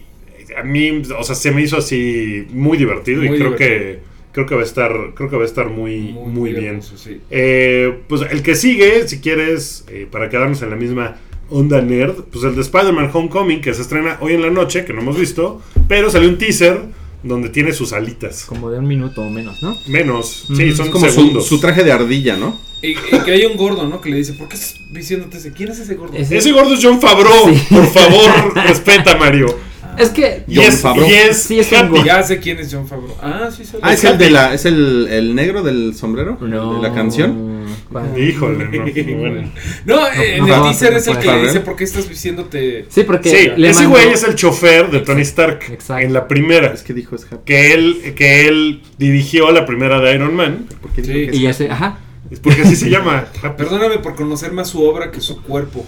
[0.55, 3.57] a mí, o sea, se me hizo así muy divertido y creo divertido.
[3.57, 3.99] que
[4.31, 6.65] creo que va a estar creo que va a estar muy muy, bien.
[6.81, 6.95] hermoso.
[7.29, 11.17] Eh, pues el que sigue, si quieres, eh, para quedarnos en la misma
[11.49, 14.93] onda nerd, pues el de Spider-Man Homecoming que se estrena hoy en la noche, que
[14.93, 16.79] no hemos visto, pero salió un teaser
[17.27, 18.45] donde tiene sus alitas.
[18.45, 19.77] Como de un minuto o menos, ¿no?
[19.87, 21.45] Menos, sí, Mm, Es son como su, segundos.
[21.47, 22.59] su traje de ardilla, ¿no?
[22.81, 24.01] Y, y que hay un gordo, ¿no?
[24.01, 25.51] Que le dice, ¿por qué estás diciéndote ese?
[25.51, 26.13] ¿Quién es ese gordo?
[26.15, 27.61] Ese- Ese gordo es John Favreau, Sí.
[27.73, 29.57] por favor, respeta Mario.
[29.97, 30.43] Es que.
[30.47, 31.09] John es, Favreau.
[31.09, 32.03] y es Sí, es un.
[32.03, 33.15] Ya sé quién es John Favreau.
[33.19, 33.63] Ah, sí.
[33.81, 36.75] Ah, es el de la, es el, el negro del sombrero, No.
[36.75, 37.56] de la canción.
[37.91, 38.19] ¿Cuál?
[38.21, 39.17] Híjole, no.
[39.19, 39.51] bueno.
[39.85, 41.83] No, eh, en no, el no, teaser no es el que le dice, ¿por qué
[41.85, 42.85] estás diciéndote?
[42.89, 43.29] Sí, porque.
[43.29, 46.05] Sí, le ese mandó- güey es el chofer de Tony Stark Exacto.
[46.05, 46.73] en la primera.
[46.73, 47.43] Es que dijo es Happy.
[47.45, 50.65] Que él, que él dirigió la primera de Iron Man.
[50.81, 51.27] ¿Por qué dijo Sí.
[51.31, 51.99] que Y ese, ajá.
[52.29, 53.25] Es porque así se llama.
[53.57, 55.85] Perdóname por conocer más su obra que su cuerpo.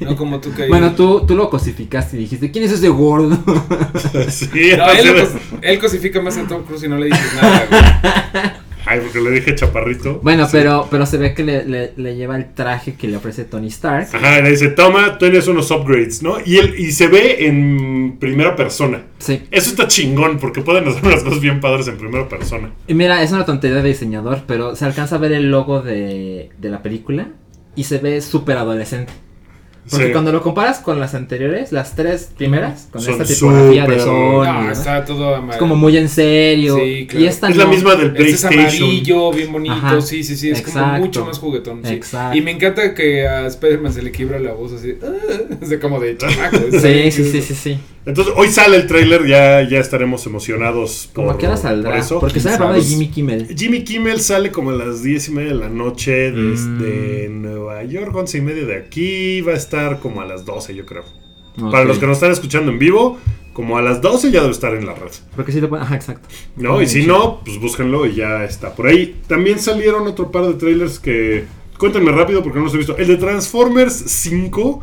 [0.00, 3.36] No como tú que bueno, tú, tú lo cosificaste y dijiste: ¿Quién es ese gordo?
[4.30, 5.28] Sí, No, él, lo
[5.60, 8.50] él cosifica más a Tom Cruise y no le dices nada, güey.
[8.90, 10.20] Ay, porque le dije chaparrito.
[10.22, 10.50] bueno, Sí.
[10.52, 13.68] pero, pero se ve que le, le, le lleva el traje que le ofrece Tony
[13.68, 14.08] Stark.
[14.12, 16.38] Ajá, y le dice, toma, tienes unos upgrades, ¿no?
[16.44, 19.02] Y él, y se ve en primera persona.
[19.18, 19.42] Sí.
[19.50, 22.70] Eso está chingón, porque pueden hacer unas cosas bien padres en primera persona.
[22.88, 26.50] Y mira, es una tontería de diseñador, pero se alcanza a ver el logo de,
[26.58, 27.28] de la película
[27.76, 29.12] y se ve súper adolescente.
[29.88, 30.12] Porque Sí.
[30.12, 34.00] cuando lo comparas con las anteriores, las tres primeras, con Son esta tipografía de súper-
[34.00, 35.52] Sony, está todo amarillo.
[35.54, 36.76] es como muy en serio.
[36.76, 37.24] Sí, claro.
[37.24, 37.70] Y esta Es la no.
[37.70, 38.84] misma del Este es PlayStation.
[38.84, 40.00] amarillo, bien bonito, Ajá.
[40.02, 41.80] sí, sí, sí, es como mucho más juguetón.
[41.84, 41.92] sí.
[41.94, 42.36] Exacto.
[42.36, 45.06] Y me encanta que a Spider-Man se le quiebra la voz así, ah,
[45.60, 46.58] es de como de chamaco.
[46.72, 47.78] Sí, sí, sí, sí, sí.
[48.06, 51.90] Entonces, hoy sale el tráiler, ya, ya estaremos emocionados por, Como que ahora saldrá.
[51.90, 52.18] por eso.
[52.20, 53.54] porque sale el programa de Jimmy Kimmel.
[53.56, 57.42] Jimmy Kimmel sale como a las diez y media de la noche desde Mm.
[57.42, 59.40] Nueva York, once y media de aquí.
[59.42, 61.04] Va a estar como a las 12, yo creo.
[61.70, 63.18] Para los que nos están escuchando en vivo,
[63.52, 65.10] como a las 12 ya debe estar en la red.
[65.34, 65.84] Porque sí lo ponen.
[65.84, 66.28] Ajá, exacto.
[66.56, 66.80] ¿No?
[66.80, 69.20] Y si no, pues búsquenlo y ya está por ahí.
[69.26, 71.44] También salieron otro par de trailers que.
[71.78, 72.96] Cuéntenme rápido porque no los he visto.
[72.96, 74.82] El de Transformers 5.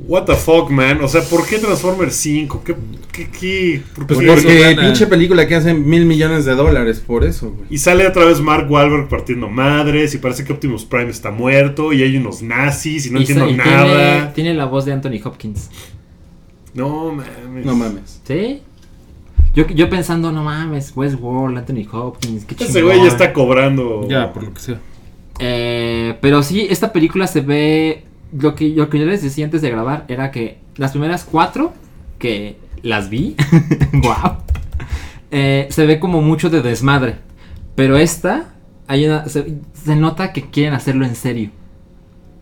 [0.00, 1.00] What the fuck, man.
[1.02, 2.62] O sea, ¿por qué Transformers 5?
[2.64, 2.74] ¿Qué,
[3.12, 3.82] qué, qué?
[3.94, 4.26] ¿Por Pues qué?
[4.26, 7.66] Porque pinche película que hacen mil millones de dólares, por eso, güey.
[7.70, 10.12] Y sale otra vez Mark Wahlberg partiendo madres.
[10.14, 11.92] Y parece que Optimus Prime está muerto.
[11.92, 13.06] Y hay unos nazis.
[13.06, 14.16] Y no Y entiendo y nada.
[14.18, 15.70] Tiene, tiene la voz de Anthony Hopkins.
[16.74, 17.64] No mames.
[17.64, 18.20] No mames.
[18.24, 18.62] ¿Sí?
[19.54, 22.82] Yo, yo pensando, no mames, Westworld, Anthony Hopkins, qué Ese chingón.
[22.82, 24.08] güey ya está cobrando.
[24.08, 24.80] Ya, por lo que sea.
[25.38, 28.04] Eh, pero sí, esta película se ve.
[28.36, 31.72] Lo que, lo que yo les decía antes de grabar era que las primeras cuatro,
[32.18, 33.36] que las vi,
[33.92, 34.38] wow,
[35.30, 37.16] eh, se ve como mucho de desmadre.
[37.74, 38.54] Pero esta,
[38.86, 41.50] hay una, se, se nota que quieren hacerlo en serio.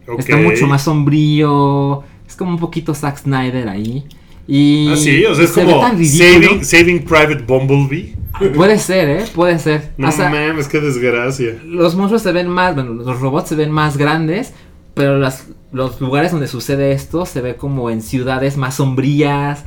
[0.08, 0.18] Ok.
[0.20, 2.02] Está mucho más sombrío.
[2.26, 4.04] Es como un poquito Zack Snyder ahí.
[4.48, 8.16] Y Ah, sí, o sea, es se como saving, saving Private Bumblebee.
[8.54, 9.24] Puede ser, ¿eh?
[9.34, 9.92] Puede ser.
[9.96, 11.56] No O sea, mames, qué desgracia.
[11.64, 14.52] los monstruos se ven más, bueno, los robots se ven más grandes,
[14.94, 19.64] pero las, los lugares donde sucede esto se ve como en ciudades más sombrías.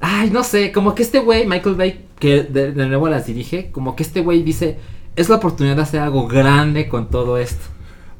[0.00, 3.70] Ay, no sé, como que este güey, Michael Bay, que de, de nuevo las dirige,
[3.72, 4.76] como que este güey dice,
[5.16, 7.64] es la oportunidad de hacer algo grande con todo esto.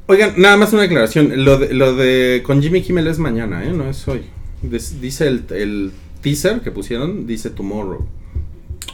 [0.06, 1.44] Oigan, nada más una aclaración.
[1.44, 3.72] Lo de, lo de con Jimmy Kimmel es mañana, ¿eh?
[3.72, 4.22] No es hoy.
[4.62, 5.92] Des- dice el, el
[6.22, 8.06] teaser que pusieron, dice tomorrow.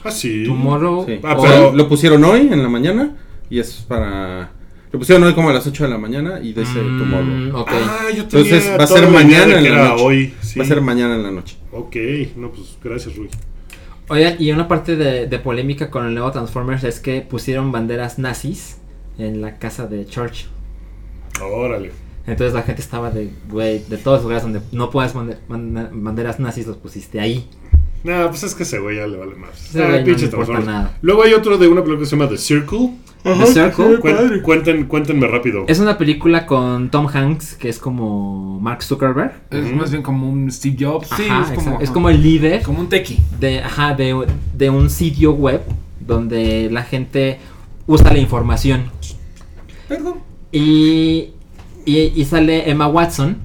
[0.05, 0.45] Ah, sí.
[0.47, 1.05] Tomorrow.
[1.07, 1.21] Sí.
[1.23, 3.15] Ah, pero- lo pusieron hoy en la mañana
[3.51, 4.53] y es para...
[4.93, 7.61] Lo pusieron hoy como a las 8 de la mañana y dice Mm, tomorrow.
[7.62, 7.70] ok.
[7.72, 10.03] Ah, yo tenía Entonces va a ser mañana en la noche.
[10.05, 10.34] hoy.
[10.43, 10.59] sí.
[10.59, 11.57] Va a ser mañana en la noche.
[11.72, 11.97] Ok,
[12.36, 13.28] no, pues gracias, Rui.
[14.09, 18.18] Oigan, y una parte de, de polémica con el nuevo Transformers es que pusieron banderas
[18.18, 18.76] nazis
[19.18, 20.47] en la casa de Church.
[21.43, 21.93] Órale.
[22.26, 25.14] Entonces la gente estaba de, güey, de todos los lugares donde no puedas
[25.49, 27.49] banderas nazis, los pusiste ahí.
[28.05, 29.75] No, pues es que ese güey ya le vale más.
[29.75, 30.89] No.
[31.03, 32.91] Luego hay otro de una película que se llama The Circle.
[33.23, 34.01] The Circle
[34.43, 35.65] cuenten, cuéntenme rápido.
[35.69, 39.33] es una película con Tom Hanks, que es como Mark Zuckerberg.
[39.51, 41.09] Es más bien como un Steve Jobs.
[41.17, 43.21] Sí, es como, es como el líder como un tequi.
[43.39, 44.27] de, ajá, de,
[44.57, 45.63] de un sitio web
[46.01, 47.39] donde la gente
[47.87, 48.91] usa la información.
[49.89, 50.15] Perdón.
[50.51, 51.31] Y,
[51.85, 53.39] y, y sale Emma Watson,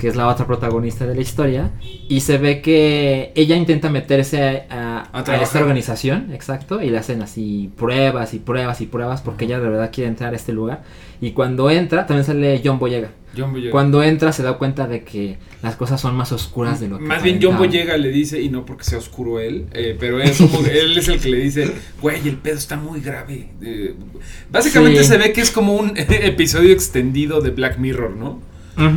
[0.00, 1.70] que es la otra protagonista de la historia,
[2.08, 5.42] y se ve que ella intenta meterse a, a- A a trabajar.
[5.42, 9.68] esta organización, exacto, y le hacen así pruebas y pruebas y pruebas porque ella de
[9.68, 10.82] verdad quiere entrar a este lugar.
[11.20, 13.10] Y cuando entra, también sale John Boyega.
[13.36, 13.70] John Boyega.
[13.70, 17.04] Cuando entra se da cuenta de que las cosas son más oscuras de lo que
[17.04, 17.58] Más bien John.
[17.58, 21.08] Boyega le dice, y no porque sea oscuro él, eh, pero es como, él es
[21.08, 21.70] el que le dice,
[22.00, 23.50] güey, el pedo está muy grave.
[23.62, 23.94] Eh,
[24.50, 25.10] básicamente Sí.
[25.10, 28.40] se ve que es como un episodio extendido de Black Mirror, ¿no?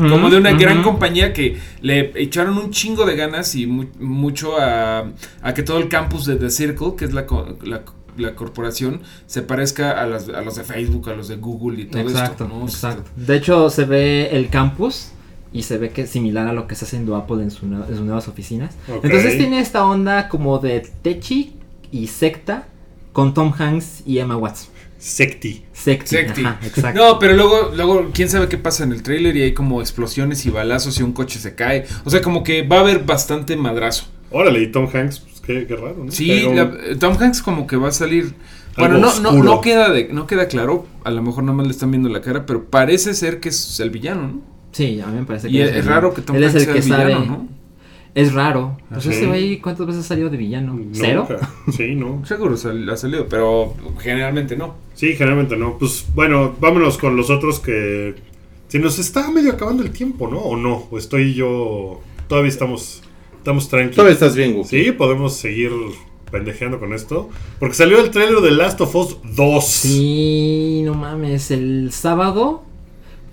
[0.09, 4.57] Como de una gran compañía que le echaron un chingo de ganas y mu- mucho
[4.59, 5.05] a,
[5.41, 7.83] a que todo el campus de The Circle, que es la, co- la,
[8.17, 11.85] la corporación, se parezca a, las- a los de Facebook, a los de Google y
[11.85, 12.47] todo Exacto, esto.
[12.57, 12.63] ¿no?
[12.65, 13.09] exacto.
[13.15, 15.09] De hecho, se ve el campus
[15.51, 17.87] y se ve que es similar a lo que está haciendo Apple en, su nue-
[17.87, 18.75] en sus nuevas oficinas.
[18.87, 21.53] Entonces tiene esta onda como de techi
[21.91, 22.65] y secta
[23.11, 24.72] con Tom Hanks y Emma Watson.
[25.03, 25.63] Secti.
[25.73, 26.45] Secti, Secti.
[26.45, 26.99] ajá, exacto.
[26.99, 30.45] No, pero luego, luego, quién sabe qué pasa en el tráiler y hay como explosiones
[30.45, 31.85] y balazos y un coche se cae.
[32.05, 34.05] O sea, como que va a haber bastante madrazo.
[34.31, 36.11] Órale, y Tom Hanks, pues qué, qué raro, ¿no?
[36.11, 38.33] Sí, la- eh, Tom Hanks como que va a salir.
[38.77, 40.87] Bueno, no, no, no queda de, no queda claro.
[41.03, 43.79] A lo mejor nada más le están viendo la cara, pero parece ser que es
[43.81, 44.41] el villano, ¿no?
[44.71, 45.95] Sí, a mí me parece que Y es, el es villano.
[46.01, 47.25] raro que Tom es Hanks el sea que el villano, sabe.
[47.27, 47.47] ¿no?
[48.15, 48.77] Es raro.
[48.91, 50.79] Pues ese güey, ¿cuántas veces ha salido de villano?
[50.91, 51.27] ¿Cero?
[51.29, 51.49] Nunca.
[51.71, 52.23] Sí, no.
[52.25, 54.75] Seguro sal- ha salido, pero generalmente no.
[54.93, 55.77] Sí, generalmente no.
[55.79, 58.15] Pues bueno, vámonos con los otros que.
[58.67, 60.37] Se nos está medio acabando el tiempo, ¿no?
[60.39, 60.87] ¿O no?
[60.91, 62.01] ¿O estoy yo.
[62.27, 63.01] Todavía estamos.
[63.37, 63.95] Estamos tranquilos.
[63.95, 64.85] Todavía estás bien, Wookie.
[64.85, 65.71] Sí, podemos seguir
[66.31, 67.29] pendejeando con esto.
[67.59, 69.65] Porque salió el trailer de Last of Us 2.
[69.65, 71.49] Sí, no mames.
[71.51, 72.63] El sábado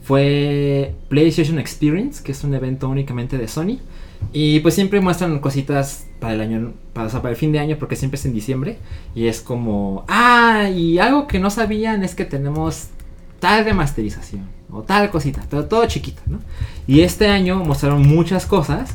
[0.03, 3.79] fue PlayStation Experience, que es un evento únicamente de Sony.
[4.33, 7.97] Y pues siempre muestran cositas para el año, para, para el fin de año, porque
[7.97, 8.79] siempre es en diciembre.
[9.15, 12.89] Y es como, ah, y algo que no sabían es que tenemos
[13.41, 16.39] tal remasterización o tal cosita, pero todo chiquito, ¿no?
[16.87, 18.95] Y este año mostraron muchas cosas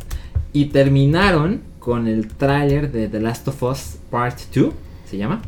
[0.53, 4.73] y terminaron con el tráiler de The Last of Us Part 2,
[5.09, 5.41] se llama.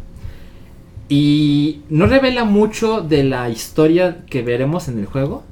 [1.10, 5.44] Y no revela mucho de la historia que veremos en el juego,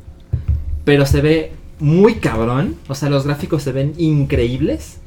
[0.84, 4.98] pero se ve muy cabrón, o sea, los gráficos se ven increíbles.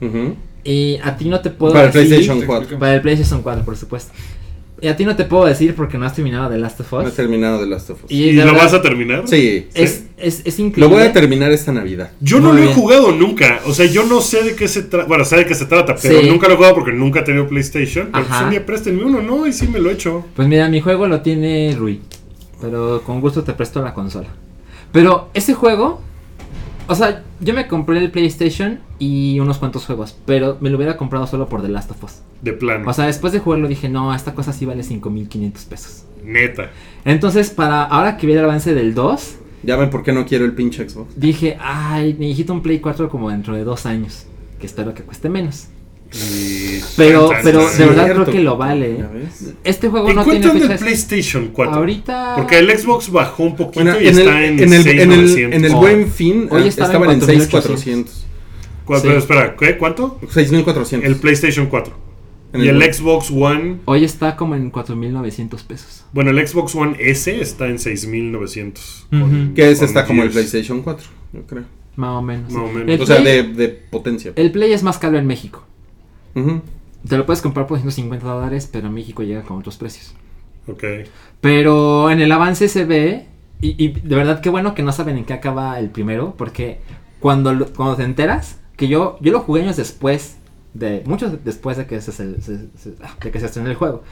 [0.64, 2.78] Y a ti no te puedo Para el decir- PlayStation 4.
[2.78, 4.12] Para el PlayStation 4, por supuesto.
[4.80, 7.02] Y a ti no te puedo decir porque no has terminado The Last of No
[7.02, 7.14] he Us.
[7.14, 8.10] terminado de Last of Us.
[8.12, 9.22] Y ¿Y de lo verdad, vas a terminar?
[9.26, 9.66] Sí.
[9.74, 10.94] Es, es, es Lo increíble.
[10.94, 12.12] voy a terminar esta Navidad.
[12.20, 13.60] Yo no Muy lo he jugado nunca.
[13.66, 15.08] O sea, yo no sé de qué se trata.
[15.08, 16.28] Bueno, sé de qué se trata, pero Sí.
[16.30, 18.10] nunca lo he jugado porque nunca he tenido PlayStation.
[18.12, 19.48] Pero pues un día préstenme uno, ¿no?
[19.48, 20.24] Y sí me lo he hecho.
[20.36, 22.00] Pues mira, mi juego lo tiene Rui.
[22.60, 24.28] Pero con gusto te presto la consola.
[24.92, 26.02] Pero ese juego.
[26.88, 30.16] O sea, yo me compré el PlayStation y unos cuantos juegos.
[30.26, 32.22] Pero me lo hubiera comprado solo por The Last of Us.
[32.42, 32.88] De plano.
[32.88, 36.04] O sea, después de jugarlo dije, no, esta cosa sí vale 5500 pesos.
[36.24, 36.70] Neta.
[37.04, 40.44] Entonces, para ahora que vi el avance del 2, Ya ven por qué no quiero
[40.44, 41.18] el pinche Xbox.
[41.20, 44.26] dije, ay, necesito un Play 4 como dentro de dos años.
[44.58, 45.68] Que espero que cueste menos.
[46.12, 48.22] Y- Pero- pero de verdad Cierto.
[48.22, 49.04] creo que lo vale.
[49.62, 50.72] Este juego ¿En no tiene fecha.
[50.72, 51.74] el PlayStation 4?
[51.76, 52.34] Ahorita.
[52.36, 55.28] Porque el Xbox bajó un poquito Bueno, y en está en, en el, en el,
[55.28, 55.56] 6,900.
[55.58, 57.50] en el buen fin Hoy ah, estaba estaban en en 4,800.
[57.50, 58.26] 6400.
[58.86, 59.06] ¿Cuál- sí.
[59.06, 59.76] pero espera, ¿qué?
[59.76, 60.18] ¿cuánto?
[60.30, 61.06] 6400.
[61.08, 61.92] El PlayStation 4.
[62.54, 63.76] En y el- el Xbox One.
[63.84, 66.04] Hoy está como en 4900 pesos.
[66.14, 69.06] Bueno, el Xbox One S está en 6900.
[69.12, 69.52] Ujú.
[69.54, 70.30] Que ese está como el.
[70.30, 71.64] PlayStation 4, yo creo.
[71.96, 72.50] Más o menos.
[72.50, 73.00] Más o menos.
[73.00, 74.32] O sea, Play- de, de potencia.
[74.36, 75.66] El Play es más caro en México.
[77.08, 80.14] Te lo puedes comprar por 150 dólares, pero en México llega con otros precios.
[80.66, 80.84] Ok.
[81.40, 83.26] Pero en el avance se ve,
[83.60, 86.80] y, y de verdad qué bueno que no saben en qué acaba el primero, porque
[87.20, 90.38] cuando, lo- cuando te enteras, que yo, yo lo jugué años después,
[90.74, 92.68] de muchos después de que se, se-
[93.02, 94.02] ah, de que se estrenó el juego.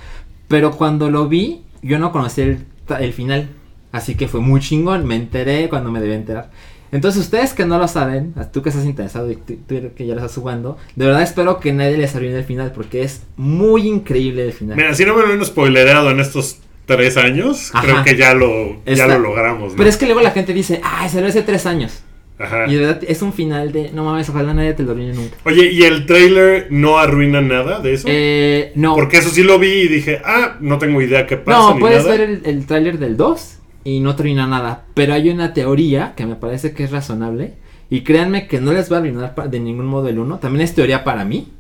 [0.49, 2.65] Pero cuando lo vi, yo no conocía el,
[3.01, 3.49] el final.
[3.93, 6.51] Así que fue muy chingón, me enteré cuando me debí enterar.
[6.93, 10.15] Entonces ustedes que no lo saben, tú que estás interesado y tú, tú que ya
[10.15, 13.87] lo estás jugando, de verdad espero que nadie les arruine el final porque es muy
[13.89, 14.77] increíble el final.
[14.77, 17.85] Mira, si no me lo han spoilerado en estos tres años, Ajá.
[17.85, 19.73] creo que ya lo, ya lo logramos.
[19.73, 19.77] ¿no?
[19.77, 22.03] Pero es que luego la gente dice, ay, salió hace tres años.
[22.39, 22.67] Ajá.
[22.69, 25.37] Y de verdad es un final de, no mames, ojalá nadie te lo arruine nunca.
[25.45, 28.07] Oye, ¿y el trailer no arruina nada de eso?
[28.11, 28.95] Eh, no.
[28.95, 31.59] Porque eso sí lo vi y dije, ah, no tengo idea qué pasa.
[31.59, 32.11] No, ni puedes nada.
[32.19, 34.85] ver el, el tráiler del 2 y no termina nada.
[34.95, 37.55] Pero hay una teoría que me parece que es razonable.
[37.89, 40.39] Y créanme que no les va a arruinar de ningún modo el 1.
[40.41, 41.53] También es teoría para mí.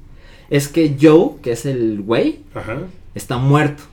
[0.51, 2.79] Es que Joe, que es el güey, Ajá.
[3.15, 3.85] está muerto.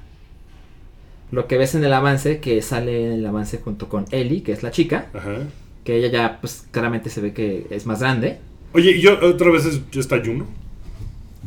[1.29, 4.51] Lo que ves en el avance, que sale en el avance junto con Ellie, que
[4.51, 5.35] es la chica, Ajá.
[5.83, 8.39] que ella ya, pues claramente se ve que es más grande.
[8.73, 10.47] Oye, y yo otra vez es, está Juno.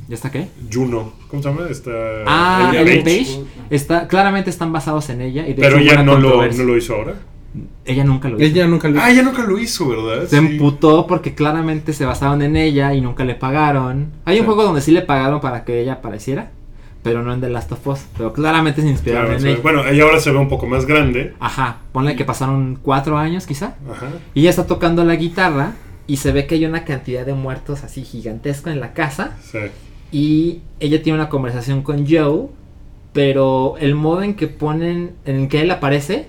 [0.09, 0.49] ¿Ya está qué?
[0.73, 1.13] Juno.
[1.29, 1.69] ¿Cómo se llama?
[1.69, 1.91] Está
[2.27, 3.19] Ah, Ellen Page.
[3.25, 3.41] Page.
[3.71, 5.43] Está, claramente están basados en ella.
[5.49, 7.15] Y de Pero ella no lo, no lo hizo ahora.
[7.85, 8.45] Ella nunca lo hizo.
[8.45, 10.23] Ella nunca lo Ah, ella nunca lo hizo, ¿verdad?
[10.29, 10.47] Se Sí.
[10.47, 14.13] emputó porque claramente se basaban en ella y nunca le pagaron.
[14.25, 14.47] Hay un Sí.
[14.47, 16.51] juego donde sí le pagaron para que ella apareciera,
[17.03, 18.01] pero no en The Last of Us.
[18.17, 19.49] Pero claramente se inspiraron Claro, en sí.
[19.55, 19.61] ella.
[19.63, 21.35] Bueno, ella ahora se ve un poco más grande.
[21.41, 23.75] Ajá, ponle que pasaron cuatro años quizá.
[23.91, 24.07] Ajá.
[24.35, 25.73] Y ella está tocando la guitarra
[26.07, 29.37] y se ve que hay una cantidad de muertos así gigantesca en la casa.
[29.43, 29.59] Sí.
[30.13, 32.49] Y ella tiene una conversación con Joe,
[33.13, 36.27] pero el modo en que ponen, en el que él aparece,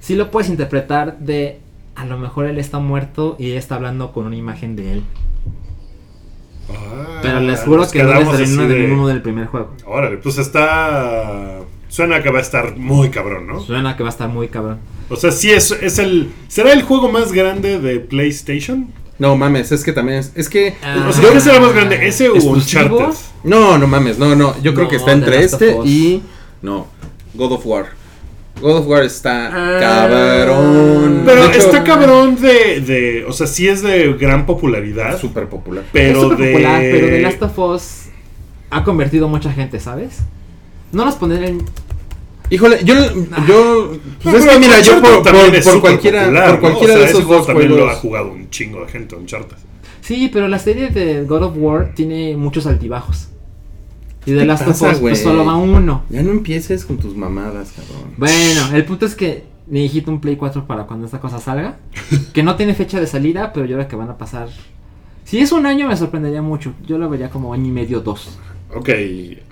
[0.00, 1.60] sí lo puedes interpretar de
[1.94, 5.02] a lo mejor él está muerto y ella está hablando con una imagen de él.
[6.70, 9.70] Ah, Pero les juro que no les arruinó así de de- ninguno del primer juego.
[9.86, 11.60] Órale, pues está.
[11.88, 13.60] Suena que va a estar muy cabrón, ¿no?
[13.60, 14.78] Suena que va a estar muy cabrón.
[15.08, 16.32] O sea, sí es, es el.
[16.48, 18.88] ¿Será el juego más grande de PlayStation?
[19.18, 21.06] No mames, es que también es, es que Ah.
[21.08, 22.06] O sea, ¿qué será más grande?
[22.06, 22.34] ¿Ese o
[23.44, 26.22] no, no mames, no, no, yo creo No, que está entre este y
[26.62, 26.86] no,
[27.34, 27.86] God of War.
[28.60, 29.78] God of War está Ah.
[29.80, 31.22] cabrón.
[31.26, 33.24] Pero hecho, está cabrón de, de.
[33.28, 35.18] O sea, sí es de gran popularidad.
[35.20, 35.84] súper popular.
[35.84, 36.52] es Pero súper de.
[36.52, 37.82] popular, pero The Last of Us
[38.70, 40.18] ha convertido mucha gente, ¿sabes?
[40.92, 41.62] No nos ponen en...
[42.50, 42.94] Híjole, yo,
[43.48, 46.60] yo, pues No, es que mira, yo por, también por, cualquiera, popular, por ¿no?
[46.60, 48.88] cualquiera O sea, de ese esos juego dos también lo ha jugado un chingo de
[48.88, 49.56] gente, Uncharted.
[50.00, 53.28] Sí, pero la serie de God of War tiene muchos altibajos.
[54.24, 56.04] Y The ¿Qué Last pasa, of Us pues, solo va uno.
[56.10, 58.12] Ya no empieces con tus mamadas, cabrón.
[58.16, 61.78] Bueno, el punto es que necesito un Play 4 para cuando esta cosa salga.
[62.32, 64.48] Que no tiene fecha de salida, pero yo creo que van a pasar.
[65.24, 66.72] Si es un año me sorprendería mucho.
[66.86, 68.38] Yo lo vería como año y medio, dos.
[68.74, 68.90] Ok,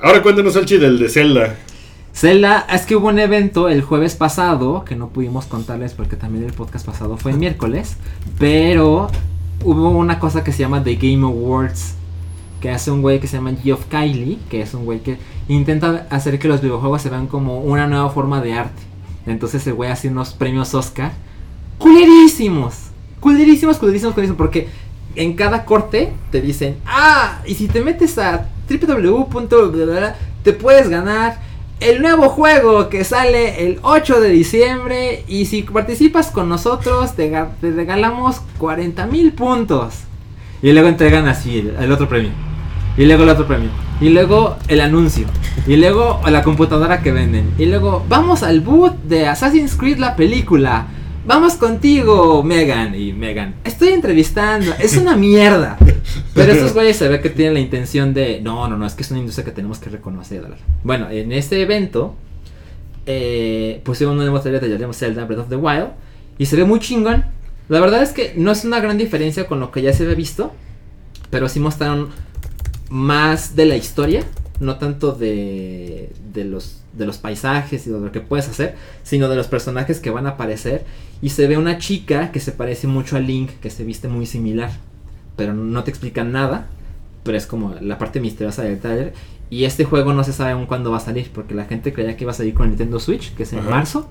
[0.00, 1.56] ahora cuéntanos, Alchi, del de Zelda.
[2.14, 6.44] Zelda, es que hubo un evento el jueves pasado, que no pudimos contarles porque también
[6.44, 7.96] el podcast pasado fue el miércoles,
[8.38, 9.08] pero
[9.64, 11.94] hubo una cosa que se llama The Game Awards,
[12.60, 16.06] que hace un güey que se llama Geoff Kylie, que es un güey que intenta
[16.08, 18.82] hacer que los videojuegos se vean como una nueva forma de arte.
[19.26, 21.12] Entonces ese güey hace unos premios Oscar
[21.78, 22.90] culerísimos.
[23.20, 24.38] Culerísimos, culerísimos, culerísimos.
[24.38, 24.68] Porque
[25.16, 30.14] en cada corte te dicen, ah, y si te metes a www.
[30.42, 31.38] te puedes ganar
[31.80, 35.24] el nuevo juego que sale el 8 de diciembre.
[35.28, 39.94] Y si participas con nosotros, te, ga- te regalamos 40 mil puntos.
[40.62, 42.30] Y luego entregan así el, el otro premio.
[42.96, 43.70] Y luego el otro premio.
[44.00, 45.26] Y luego el anuncio.
[45.66, 47.52] Y luego la computadora que venden.
[47.58, 50.86] Y luego vamos al boot de Assassin's Creed la película.
[51.26, 52.94] Vamos contigo, Megan.
[52.94, 54.72] Y Megan, estoy entrevistando.
[54.78, 55.78] Es una mierda.
[56.34, 58.40] Pero estos güeyes se ve que tienen la intención de.
[58.42, 60.44] No, no, no, es que es una industria que tenemos que reconocer.
[60.82, 62.14] Bueno, en este evento.
[63.06, 65.88] Eh, pusieron un nuevo trailer de llamaremos Zelda Breath of the Wild.
[66.36, 67.24] Y se ve muy chingón.
[67.68, 70.14] La verdad es que no es una gran diferencia con lo que ya se había
[70.14, 70.52] visto.
[71.30, 72.10] Pero sí mostraron
[72.90, 74.24] más de la historia.
[74.60, 78.76] No tanto de, de, los, de los paisajes y de lo que puedes hacer.
[79.02, 80.84] Sino de los personajes que van a aparecer.
[81.22, 83.50] Y se ve una chica que se parece mucho a Link.
[83.60, 84.70] Que se viste muy similar.
[85.36, 86.66] Pero no te explican nada.
[87.22, 89.14] Pero es como la parte misteriosa del trailer.
[89.50, 91.30] Y este juego no se sabe aún cuándo va a salir.
[91.34, 93.34] Porque la gente creía que iba a salir con el Nintendo Switch.
[93.34, 93.70] Que es en Ajá.
[93.70, 94.08] marzo.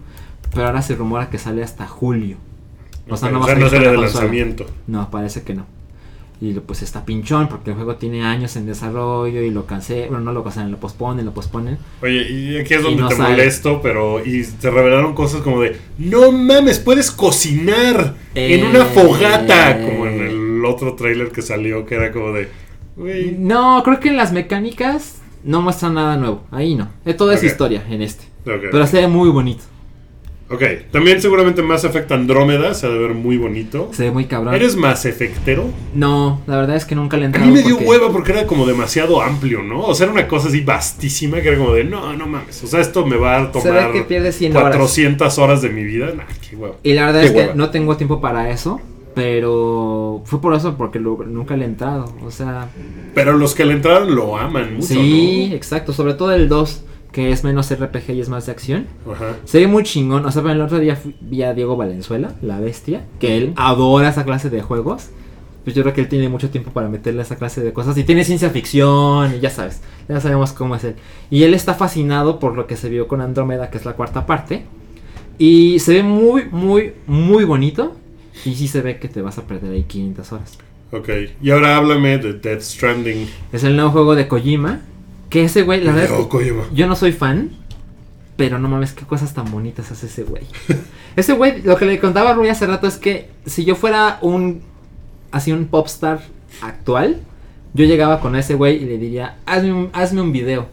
[0.53, 2.37] Pero ahora se rumora que sale hasta julio.
[3.09, 4.65] O sea, no o va a salir no de lanzamiento.
[4.87, 5.65] No, parece que no.
[6.45, 10.25] Y pues está pinchón porque el juego tiene años en desarrollo y lo cancelan, bueno,
[10.25, 11.77] no lo cancelan, lo posponen, lo posponen.
[12.01, 13.29] Oye, y aquí es donde no te sale.
[13.29, 14.23] molesto, pero.
[14.25, 15.77] Y te revelaron cosas como de.
[15.97, 18.69] No mames, puedes cocinar en Eh.
[18.69, 19.79] una fogata.
[19.85, 22.49] Como en el otro trailer que salió, que era como de.
[23.39, 26.43] No, creo que en las mecánicas no muestran nada nuevo.
[26.51, 26.89] Ahí no.
[27.05, 28.25] Eh, Todo es historia en este.
[28.43, 29.63] Pero se ve muy bonito.
[30.53, 33.89] Ok, también seguramente Mass Effect Andrómeda se ha de ver muy bonito.
[33.91, 34.53] Se ve muy cabrón.
[34.53, 35.65] ¿Eres Mass Effectero?
[35.95, 37.47] No, la verdad es que nunca le he A entrado.
[37.47, 39.81] mí me dio porque- hueva porque era como demasiado amplio, ¿no?
[39.81, 42.63] O sea, era una cosa así vastísima que era como de, no, no mames.
[42.63, 44.69] O sea, esto me va a tomar que pierde 100 horas.
[44.75, 46.07] 400 horas de mi vida.
[46.15, 46.75] Nah, qué hueva.
[46.83, 47.51] Y la verdad Qué es hueva.
[47.53, 48.79] que no tengo tiempo para eso.
[49.15, 52.13] Pero fue por eso porque lo- nunca le he entrado.
[52.25, 52.67] O sea,
[53.13, 55.93] Pero los que le entraron lo aman mucho, sí, exacto.
[55.93, 56.83] Sobre todo el 2,
[57.13, 58.87] que es menos RPG y es más de acción.
[59.45, 60.25] Se ve muy chingón.
[60.25, 64.09] O sea, el otro día fui- vi a Diego Valenzuela, la bestia, que él adora
[64.09, 65.09] esa clase de juegos.
[65.63, 67.97] Pues yo creo que él tiene mucho tiempo para meterle a esa clase de cosas.
[67.97, 70.95] Y tiene ciencia ficción, y ya sabes, ya sabemos cómo es él.
[71.29, 74.25] Y él está fascinado por lo que se vio con Andrómeda, que es la cuarta
[74.25, 74.63] parte.
[75.37, 77.95] Y se ve muy, muy, muy bonito.
[78.45, 80.57] Y sí se ve que te vas a perder ahí 500 horas.
[80.91, 81.09] Ok.
[81.41, 83.27] Y ahora háblame de Death Stranding.
[83.53, 84.81] Es el nuevo juego de Kojima.
[85.33, 86.61] Que ese güey, la verdad es que Kojima.
[86.75, 87.49] yo no soy fan.
[88.37, 90.43] Pero no mames, qué cosas tan bonitas hace ese güey.
[91.15, 94.19] ese güey, lo que le contaba a Rui hace rato es que si yo fuera
[94.21, 94.61] un.
[95.31, 96.21] Así un popstar
[96.61, 97.19] actual,
[97.73, 100.67] yo llegaba con ese güey y le diría: hazme un, hazme un video.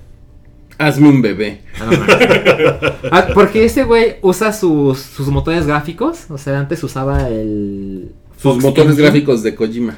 [0.76, 1.62] Hazme un bebé.
[1.80, 3.08] Ah, no.
[3.12, 6.30] Ah, porque ese güey usa sus, sus motores gráficos.
[6.30, 8.12] O sea, antes usaba el.
[8.36, 9.96] Sus motores Engine, gráficos de Kojima.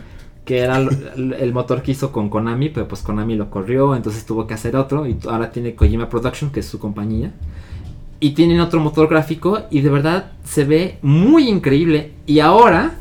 [0.53, 4.47] Que era el, motor que hizo con Konami, pero pues Konami lo corrió, entonces tuvo
[4.47, 5.07] que hacer otro.
[5.07, 7.33] Y ahora tiene Kojima Production, que es su compañía.
[8.21, 12.13] Y tienen otro motor gráfico y de verdad se ve muy increíble.
[12.27, 12.97] Y ahora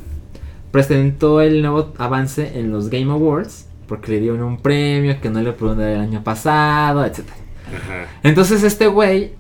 [0.72, 5.41] presentó el nuevo avance en los Game Awards, porque le dieron un premio que no
[5.41, 7.26] le pudieron dar el año pasado, etc.
[7.68, 8.08] Ajá.
[8.24, 9.34] Entonces este güey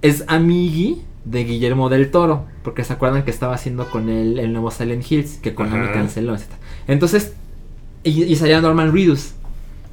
[0.00, 4.54] es amigui de Guillermo del Toro, porque se acuerdan que estaba haciendo con él el
[4.54, 5.92] nuevo Silent Hills, que Konami Ajá.
[5.92, 6.46] canceló, etc.
[6.86, 7.34] Entonces,
[8.08, 9.32] y, y salía Norman Reedus.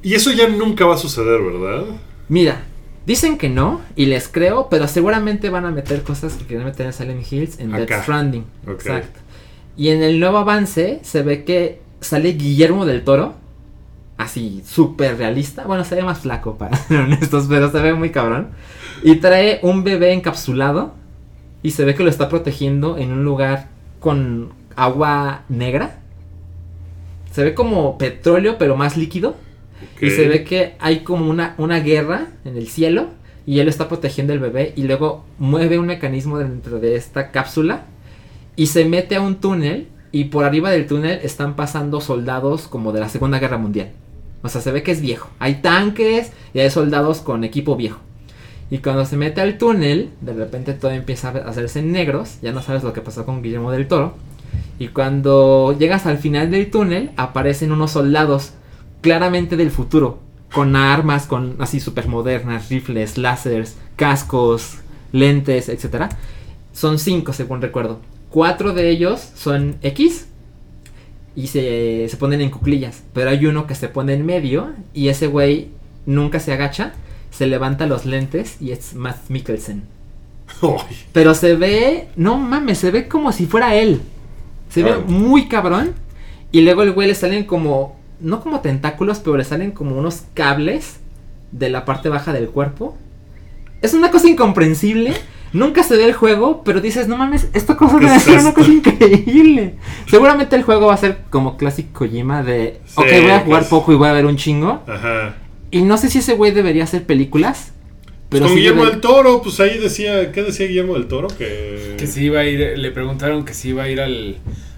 [0.02, 1.84] Y eso ya nunca va a suceder, ¿verdad?
[2.28, 2.62] Mira,
[3.06, 6.86] dicen que no, y les creo, pero seguramente van a meter cosas que quieren meter
[6.86, 7.72] en Silent Hills en.
[7.72, 8.44] Death Stranding.
[8.68, 9.20] Exacto.
[9.76, 13.34] Y en el nuevo avance se ve que sale Guillermo del Toro.
[14.16, 15.64] Así, súper realista.
[15.64, 18.48] Bueno, se ve más flaco, para ser honestos, pero se ve muy cabrón.
[19.02, 20.94] Y trae un bebé encapsulado.
[21.62, 23.68] Y se ve que lo está protegiendo en un lugar
[24.00, 26.00] con agua negra.
[27.36, 29.36] Se ve como petróleo, pero más líquido.
[30.00, 33.08] Y se ve que hay como una, una guerra en el cielo.
[33.44, 34.72] Y él está protegiendo al bebé.
[34.74, 37.84] Y luego mueve un mecanismo dentro de esta cápsula.
[38.56, 39.88] Y se mete a un túnel.
[40.12, 43.90] Y por arriba del túnel están pasando soldados como de la Segunda Guerra Mundial.
[44.40, 45.28] O sea, se ve que es viejo.
[45.38, 47.98] Hay tanques y hay soldados con equipo viejo.
[48.70, 52.38] Y cuando se mete al túnel, de repente todo empieza a hacerse negros.
[52.40, 54.14] Ya no sabes lo que pasó con Guillermo del Toro.
[54.78, 58.52] Y cuando llegas al final del túnel, aparecen unos soldados
[59.00, 60.20] claramente del futuro.
[60.52, 64.78] Con armas, con así super modernas, rifles, láseres, cascos,
[65.12, 66.12] lentes, etc.
[66.72, 68.00] Son cinco, según recuerdo.
[68.30, 70.28] Cuatro de ellos son X
[71.34, 73.02] y se, se ponen en cuclillas.
[73.12, 75.68] Pero hay uno que se pone en medio y ese güey
[76.06, 76.94] nunca se agacha,
[77.30, 79.84] se levanta los lentes y es Matt Mikkelsen.
[81.12, 84.00] Pero se ve, no mames, se ve como si fuera él.
[84.68, 85.94] Se ve muy cabrón.
[86.52, 90.24] Y luego el güey le salen como, no como tentáculos, pero le salen como unos
[90.34, 91.00] cables
[91.52, 92.96] de la parte baja del cuerpo.
[93.82, 95.14] Es una cosa incomprensible.
[95.52, 98.40] Nunca se ve el juego, pero dices, no mames, esta cosa ¿Qué debe es ser
[98.40, 99.74] una cosa increíble.
[100.08, 103.60] Seguramente el juego va a ser como Classic Kojima de, Sí, ok, voy a jugar
[103.60, 103.70] pues.
[103.70, 104.82] poco y voy a ver un chingo.
[104.86, 105.36] Ajá.
[105.70, 107.72] Y no sé si ese güey debería hacer películas.
[108.28, 111.28] Pero Con Guillermo del Toro, pues ahí decía, ¿qué decía Guillermo del Toro?
[111.28, 114.36] Que, Que si iba a ir, le preguntaron que si iba a ir al,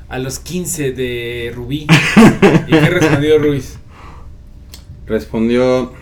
[0.09, 1.87] a los 15 de Rubí.
[2.67, 3.79] ¿Y qué respondió Ruiz?
[5.07, 5.93] Respondió,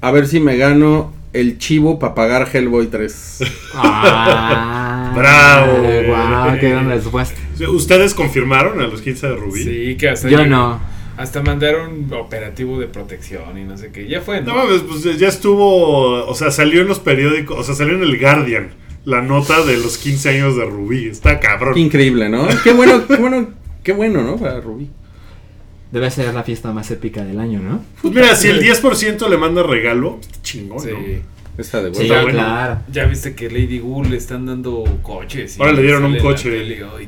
[0.00, 3.38] a ver si me gano el chivo para pagar Hellboy 3.
[3.74, 5.82] Ah, Bravo.
[5.82, 7.40] Wow, qué gran respuesta.
[7.68, 9.62] ¿Ustedes confirmaron a los 15 de Rubí?
[9.62, 10.80] Sí, que hasta Yo no.
[11.18, 14.06] Hasta mandaron operativo de protección y no sé qué.
[14.08, 14.64] Ya fue, No ¿no?
[14.64, 18.18] mames, pues ya estuvo, o sea, salió en los periódicos, o sea, salió en el
[18.18, 18.70] Guardian
[19.04, 21.06] la nota de los 15 años de Rubí.
[21.08, 21.74] Está cabrón.
[21.74, 22.46] Qué increíble, ¿no?
[22.62, 23.48] Qué bueno, qué bueno,
[23.82, 24.36] qué bueno, ¿no?
[24.36, 24.90] Para Rubí.
[25.90, 27.82] Debe ser la fiesta más épica del año, ¿no?
[28.02, 30.88] Pues mira, si el 10% le manda regalo, está chingón, Sí.
[30.92, 31.38] ¿no?
[31.60, 32.22] Está de Sí, vuelta.
[32.22, 32.38] bueno.
[32.38, 32.80] claro.
[32.92, 35.58] Ya viste que Lady Gould le están dando coches.
[35.58, 36.50] Ahora le dieron un coche.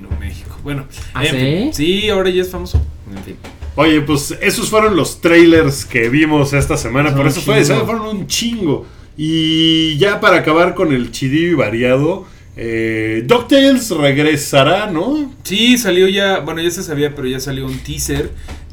[0.00, 0.58] no, México.
[0.64, 1.36] Bueno, ¿Ah, en sí?
[1.36, 1.74] fin.
[1.74, 2.82] Sí, ahora ya es famoso.
[3.16, 3.36] En fin.
[3.76, 7.10] Oye, pues esos fueron los trailers que vimos esta semana.
[7.10, 8.86] Son Por eso fue, fueron un chingo.
[9.16, 15.34] Y ya para acabar con el chidillo y variado, eh, DuckTales regresará, ¿no?
[15.42, 18.30] Sí, salió ya, bueno, ya se sabía, pero ya salió un teaser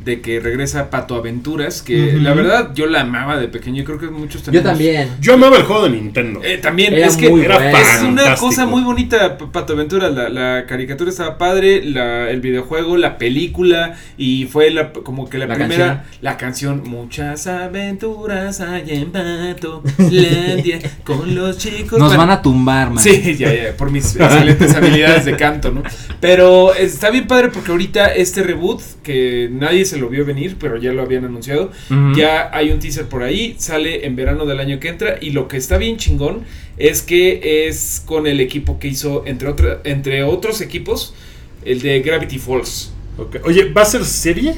[0.07, 3.99] de que regresa Pato Aventuras, que la verdad yo la amaba de pequeño y creo
[3.99, 5.09] que muchos Yo tenemos- también.
[5.21, 6.41] Yo amaba el juego de Nintendo.
[6.43, 10.11] Eh, también, Era es que muy Era es una cosa muy bonita, Pato Aventuras.
[10.13, 15.37] La, la caricatura estaba padre, la, el videojuego, la película, y fue la, como que
[15.37, 16.17] la, La primera, canción.
[16.21, 16.83] la canción.
[16.87, 21.99] Muchas aventuras hay en Pato Landia con los chicos.
[21.99, 23.03] Nos van a tumbar, man.
[23.03, 25.83] Sí, ya, ya, por mis excelentes habilidades de canto, ¿no?
[26.21, 30.77] Pero está bien padre porque ahorita este reboot, que nadie se lo vio venir, pero
[30.77, 31.71] ya lo habían anunciado,
[32.15, 35.47] ya hay un teaser por ahí, sale en verano del año que entra y lo
[35.47, 36.41] que está bien chingón
[36.77, 41.13] es que es con el equipo que hizo, entre, otra, entre otros equipos,
[41.65, 42.91] el de Gravity Falls.
[43.17, 43.37] Ok.
[43.45, 44.55] Oye, ¿va a ser serie?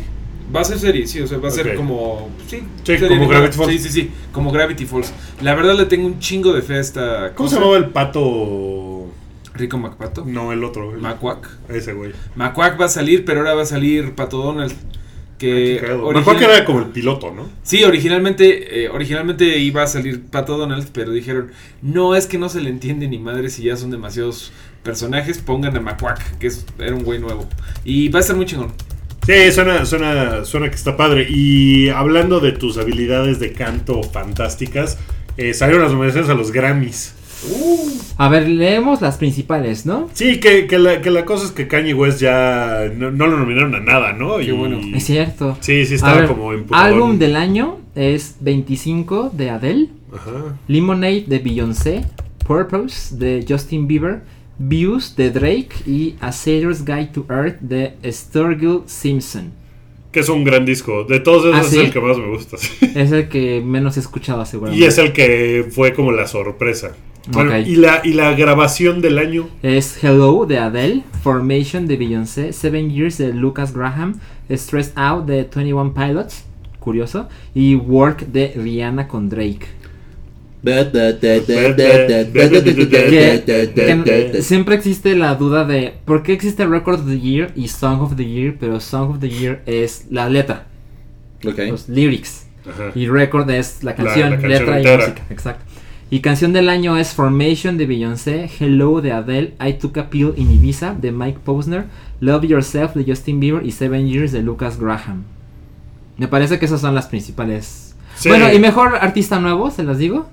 [0.54, 2.30] Va a ser serie, sí, o sea, va a ser como.
[2.48, 2.62] Sí,
[3.08, 3.28] como.
[3.28, 3.72] Gravity Falls.
[3.72, 5.14] Sí, sí, sí, como Gravity Falls.
[5.42, 7.34] La verdad le tengo un chingo de fe a esta.
[7.36, 9.08] ¿Cómo se llamaba el pato?
[9.54, 10.26] Rico MacPato.
[10.26, 10.94] No, el otro.
[10.94, 11.48] el- Macuac.
[11.70, 12.14] Ese güey.
[12.36, 14.74] Macuac va a salir, pero ahora va a salir Pato Donald.
[15.40, 17.50] Que acuerdo que era como el piloto, ¿no?
[17.64, 22.50] Sí, originalmente, eh, originalmente iba a salir Pato Donald, pero dijeron, no, es que no
[22.50, 24.52] se le entiende ni madre si ya son demasiados
[24.84, 27.48] personajes, pongan a Macuac, que es, era un güey nuevo.
[27.86, 28.74] Y va a estar muy chingón.
[29.26, 31.28] Sí, suena, suena, suena que está padre.
[31.30, 34.98] Y hablando de tus habilidades de canto fantásticas,
[35.38, 37.16] eh, salieron las nominaciones a los Grammys.
[38.18, 40.10] A ver, leemos las principales, ¿no?
[40.14, 43.38] Sí, que, que, la, que la cosa es que Kanye West ya no, no lo
[43.38, 44.38] nominaron a nada, ¿no?
[44.38, 44.80] Qué bueno.
[44.96, 45.58] Es cierto.
[45.62, 46.86] Sí, sí, estaba ver, como emputadón.
[46.94, 50.58] Álbum del año es 25 de Adele, Ajá.
[50.68, 52.06] Lemonade de Beyoncé,
[52.46, 54.22] Purpose de Justin Bieber,
[54.58, 59.52] Views de Drake y A Sailor's Guide to Earth de Sturgill Simpson.
[60.12, 61.04] Que es un gran disco.
[61.04, 62.58] De todos esos ¿Ah, es el que más me gusta.
[62.58, 62.74] sí.
[62.96, 64.84] Es el que menos he escuchado seguramente.
[64.84, 66.92] y es el que fue como la sorpresa.
[67.32, 69.48] Bueno, y, la, y la grabación del año.
[69.62, 74.20] Es Hello de Adele, Formation de Beyoncé, Seven Years de Lucas Graham,
[74.52, 76.44] Stressed Out de 21 Pilots,
[76.80, 79.68] curioso, y Work de Rihanna con Drake.
[84.04, 88.02] Que- siempre existe la duda de por qué existe Record of the Year y Song
[88.02, 90.66] of the Year, pero Song of the Year es la letra,
[91.72, 92.92] los lyrics, Ajá.
[92.94, 94.96] y Record es la La- canción, la canción letra entera.
[94.96, 95.66] y música, exacto.
[96.12, 100.34] Y canción del año es Formation de Beyoncé, Hello de Adele, I Took a Pill
[100.38, 101.86] in Ibiza de Mike Posner,
[102.20, 105.24] Love Yourself de Justin Bieber y Seven Years de Lucas Graham.
[106.18, 107.96] Me parece que esas son las principales.
[108.16, 108.30] Sí.
[108.30, 110.28] Bueno, y mejor artista nuevo, se las digo.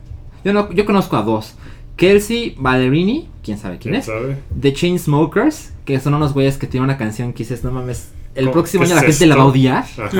[0.44, 1.54] Yo no, yo conozco a dos.
[1.96, 4.06] Kelsey Ballerini, quién sabe quién, ¿Quién es.
[4.06, 4.38] sabe?
[4.58, 8.50] The Chainsmokers, que son unos güeyes que tienen una canción que dices, no mames, el
[8.50, 9.84] próximo ¿Qué año la es gente la va a odiar.
[9.84, 10.10] Ajá.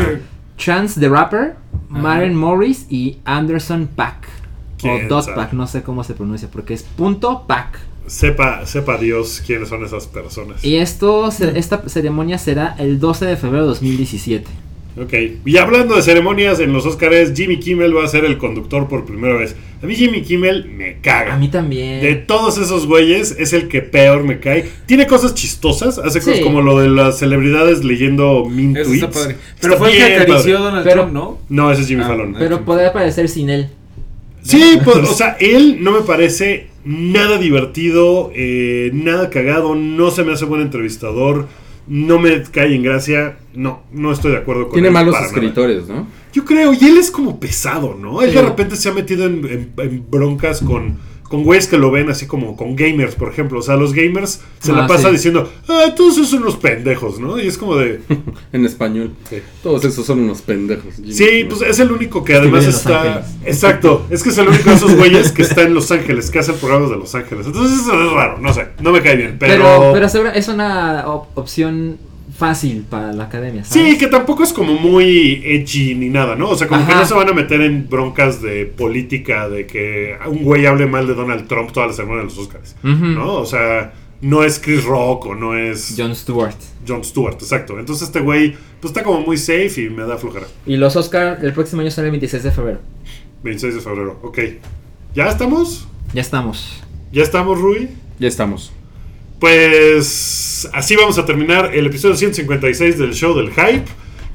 [0.58, 1.56] Chance the Rapper,
[1.88, 4.28] Maren Morris y Anderson Pack.
[4.76, 5.36] O ¿Quién Dot sabe?
[5.36, 7.78] Pack, no sé cómo se pronuncia, porque es punto Pack.
[8.06, 10.64] Sepa, sepa Dios quiénes son esas personas.
[10.64, 14.46] Y esto, esta ceremonia será el 12 de febrero de 2017.
[14.98, 15.12] Ok.
[15.44, 19.04] Y hablando de ceremonias en los Oscars, Jimmy Kimmel va a ser el conductor por
[19.04, 19.54] primera vez.
[19.82, 21.34] A mí Jimmy Kimmel me caga.
[21.34, 22.00] A mí también.
[22.00, 24.70] De todos esos güeyes es el que peor me cae.
[24.86, 28.92] Tiene cosas chistosas, hace cosas como lo de las celebridades leyendo Eso tweets.
[29.04, 29.36] está padre.
[29.60, 30.52] Pero Está fue el que acarició padre.
[30.52, 31.38] Donald Pero- Trump, ¿no?
[31.50, 32.34] No, ese es Jimmy Ah, Fallon.
[32.34, 32.38] ah.
[32.38, 33.68] Pero podría aparecer sin él.
[34.46, 40.22] Sí, pues, o sea, él no me parece nada divertido, eh, nada cagado, no se
[40.24, 41.46] me hace buen entrevistador,
[41.88, 45.26] no me cae en gracia, no, no estoy de acuerdo con Tiene él malos para
[45.26, 45.36] nada.
[45.36, 46.06] escritores, ¿no?
[46.32, 48.22] Yo creo, y él es como pesado, ¿no?
[48.22, 48.36] Él Sí.
[48.36, 50.98] de repente se ha metido en, en- en broncas con,
[51.28, 53.58] con güeyes que lo ven así como con gamers, por ejemplo.
[53.58, 55.14] O sea, los gamers se la Ah, pasa sí.
[55.16, 57.38] diciendo, ah, todos esos son unos pendejos, ¿no?
[57.40, 58.00] Y es como de,
[58.52, 59.12] En español.
[59.28, 59.38] Sí.
[59.62, 60.94] Todos esos son unos pendejos.
[61.10, 63.26] sí, pues es el único que además está...
[63.44, 66.38] Exacto, es que es el único de esos güeyes que está en Los Ángeles, que
[66.38, 67.46] hacen programas de Los Ángeles.
[67.46, 69.92] Entonces eso es raro, no sé, no me cae bien, pero...
[69.92, 71.98] Pero, es una op- opción
[72.36, 73.64] fácil para la academia.
[73.64, 73.92] ¿sabes?
[73.92, 76.50] Sí, que tampoco es como muy edgy ni nada, ¿no?
[76.50, 80.16] O sea, como que no se van a meter en broncas de política, de que
[80.26, 82.76] un güey hable mal de Donald Trump toda la semana de los Oscars.
[82.82, 83.34] ¿no?
[83.34, 86.56] O sea, no es Chris Rock o no es John, Jon Stewart.
[87.04, 87.78] Stewart, exacto.
[87.78, 90.46] Entonces este güey, pues está como muy safe y me da flojera.
[90.66, 92.80] Y los Oscar el próximo año sale el 26 de febrero.
[93.42, 94.38] 26 de febrero, ok.
[95.14, 95.86] ¿Ya estamos?
[96.12, 96.82] Ya estamos.
[97.12, 97.88] ¿Ya estamos, Rui?
[98.18, 98.72] Ya estamos.
[99.38, 103.84] Pues así vamos a terminar el episodio 156 del show del hype.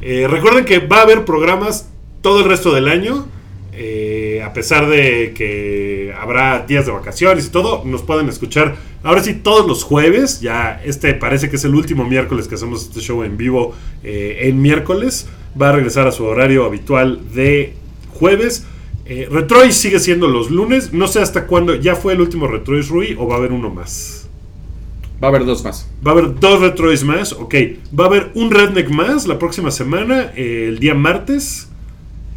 [0.02, 1.90] Eh, recuerden que va a haber programas
[2.22, 3.28] todo el resto del año.
[3.74, 9.24] Eh, a pesar de que habrá días de vacaciones y todo, nos pueden escuchar ahora
[9.24, 10.42] sí todos los jueves.
[10.42, 13.74] Ya este parece que es el último miércoles que hacemos este show en vivo
[14.04, 15.28] eh, en miércoles.
[15.60, 17.74] Va a regresar a su horario habitual de
[18.14, 18.66] jueves.
[19.06, 20.94] Eh, Retrois sigue siendo los lunes.
[20.94, 21.74] No sé hasta cuándo.
[21.76, 24.21] ¿Ya fue el último Retrois Rui o va a haber uno más?
[25.22, 25.88] Va a haber dos más.
[26.06, 27.56] Va a haber dos Retroids más, ok.
[27.98, 31.70] Va a haber un Redneck más la próxima semana, eh, el día martes.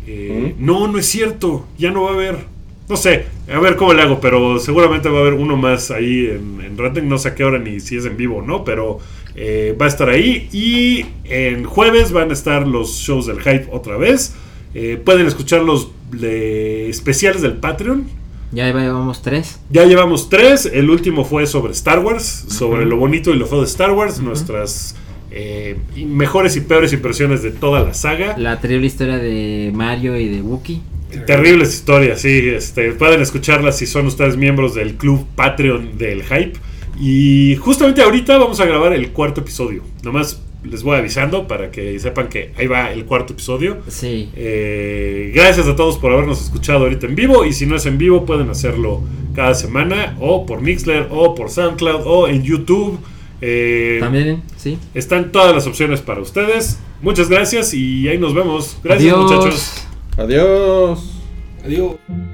[0.07, 2.37] Eh, No, no es cierto, ya no va a haber.
[2.87, 6.27] No sé, a ver cómo le hago, pero seguramente va a haber uno más ahí
[6.27, 7.05] en, en Redneck.
[7.05, 8.99] No sé a qué hora ni si es en vivo o no, pero
[9.35, 10.51] eh, va a estar ahí.
[10.53, 14.35] Y en jueves van a estar los shows del hype otra vez.
[15.05, 18.07] Pueden escuchar los de- especiales del Patreon.
[18.55, 19.59] Ya llevamos tres.
[19.71, 20.71] Ya llevamos tres.
[20.73, 24.21] El último fue sobre Star Wars, sobre lo bonito y lo feo de Star Wars,
[24.21, 24.95] nuestras
[25.33, 28.37] eh, mejores y peores impresiones de toda la saga.
[28.39, 30.81] La terrible historia de Mario y de Wookiee.
[31.27, 32.49] Terribles historias, sí.
[32.49, 36.53] Este, pueden escucharlas si son ustedes miembros del club Patreon del Hype.
[37.01, 39.83] Y justamente ahorita vamos a grabar el cuarto episodio.
[40.05, 43.79] Nomás les voy avisando para que sepan que ahí va el cuarto episodio.
[43.89, 44.31] Sí.
[44.35, 47.45] Eh, gracias a todos por habernos escuchado ahorita en vivo.
[47.45, 49.01] Y si no es en vivo, pueden hacerlo
[49.35, 50.17] cada semana.
[50.21, 52.99] O por Mixler, o por SoundCloud, o en YouTube.
[53.41, 54.79] Eh, También, sí.
[54.95, 56.79] están todas las opciones para ustedes.
[57.03, 58.79] Muchas gracias y ahí nos vemos.
[58.83, 59.31] Gracias, Adiós.
[59.31, 59.87] muchachos.
[60.17, 61.11] Adiós.
[61.65, 62.34] Adiós.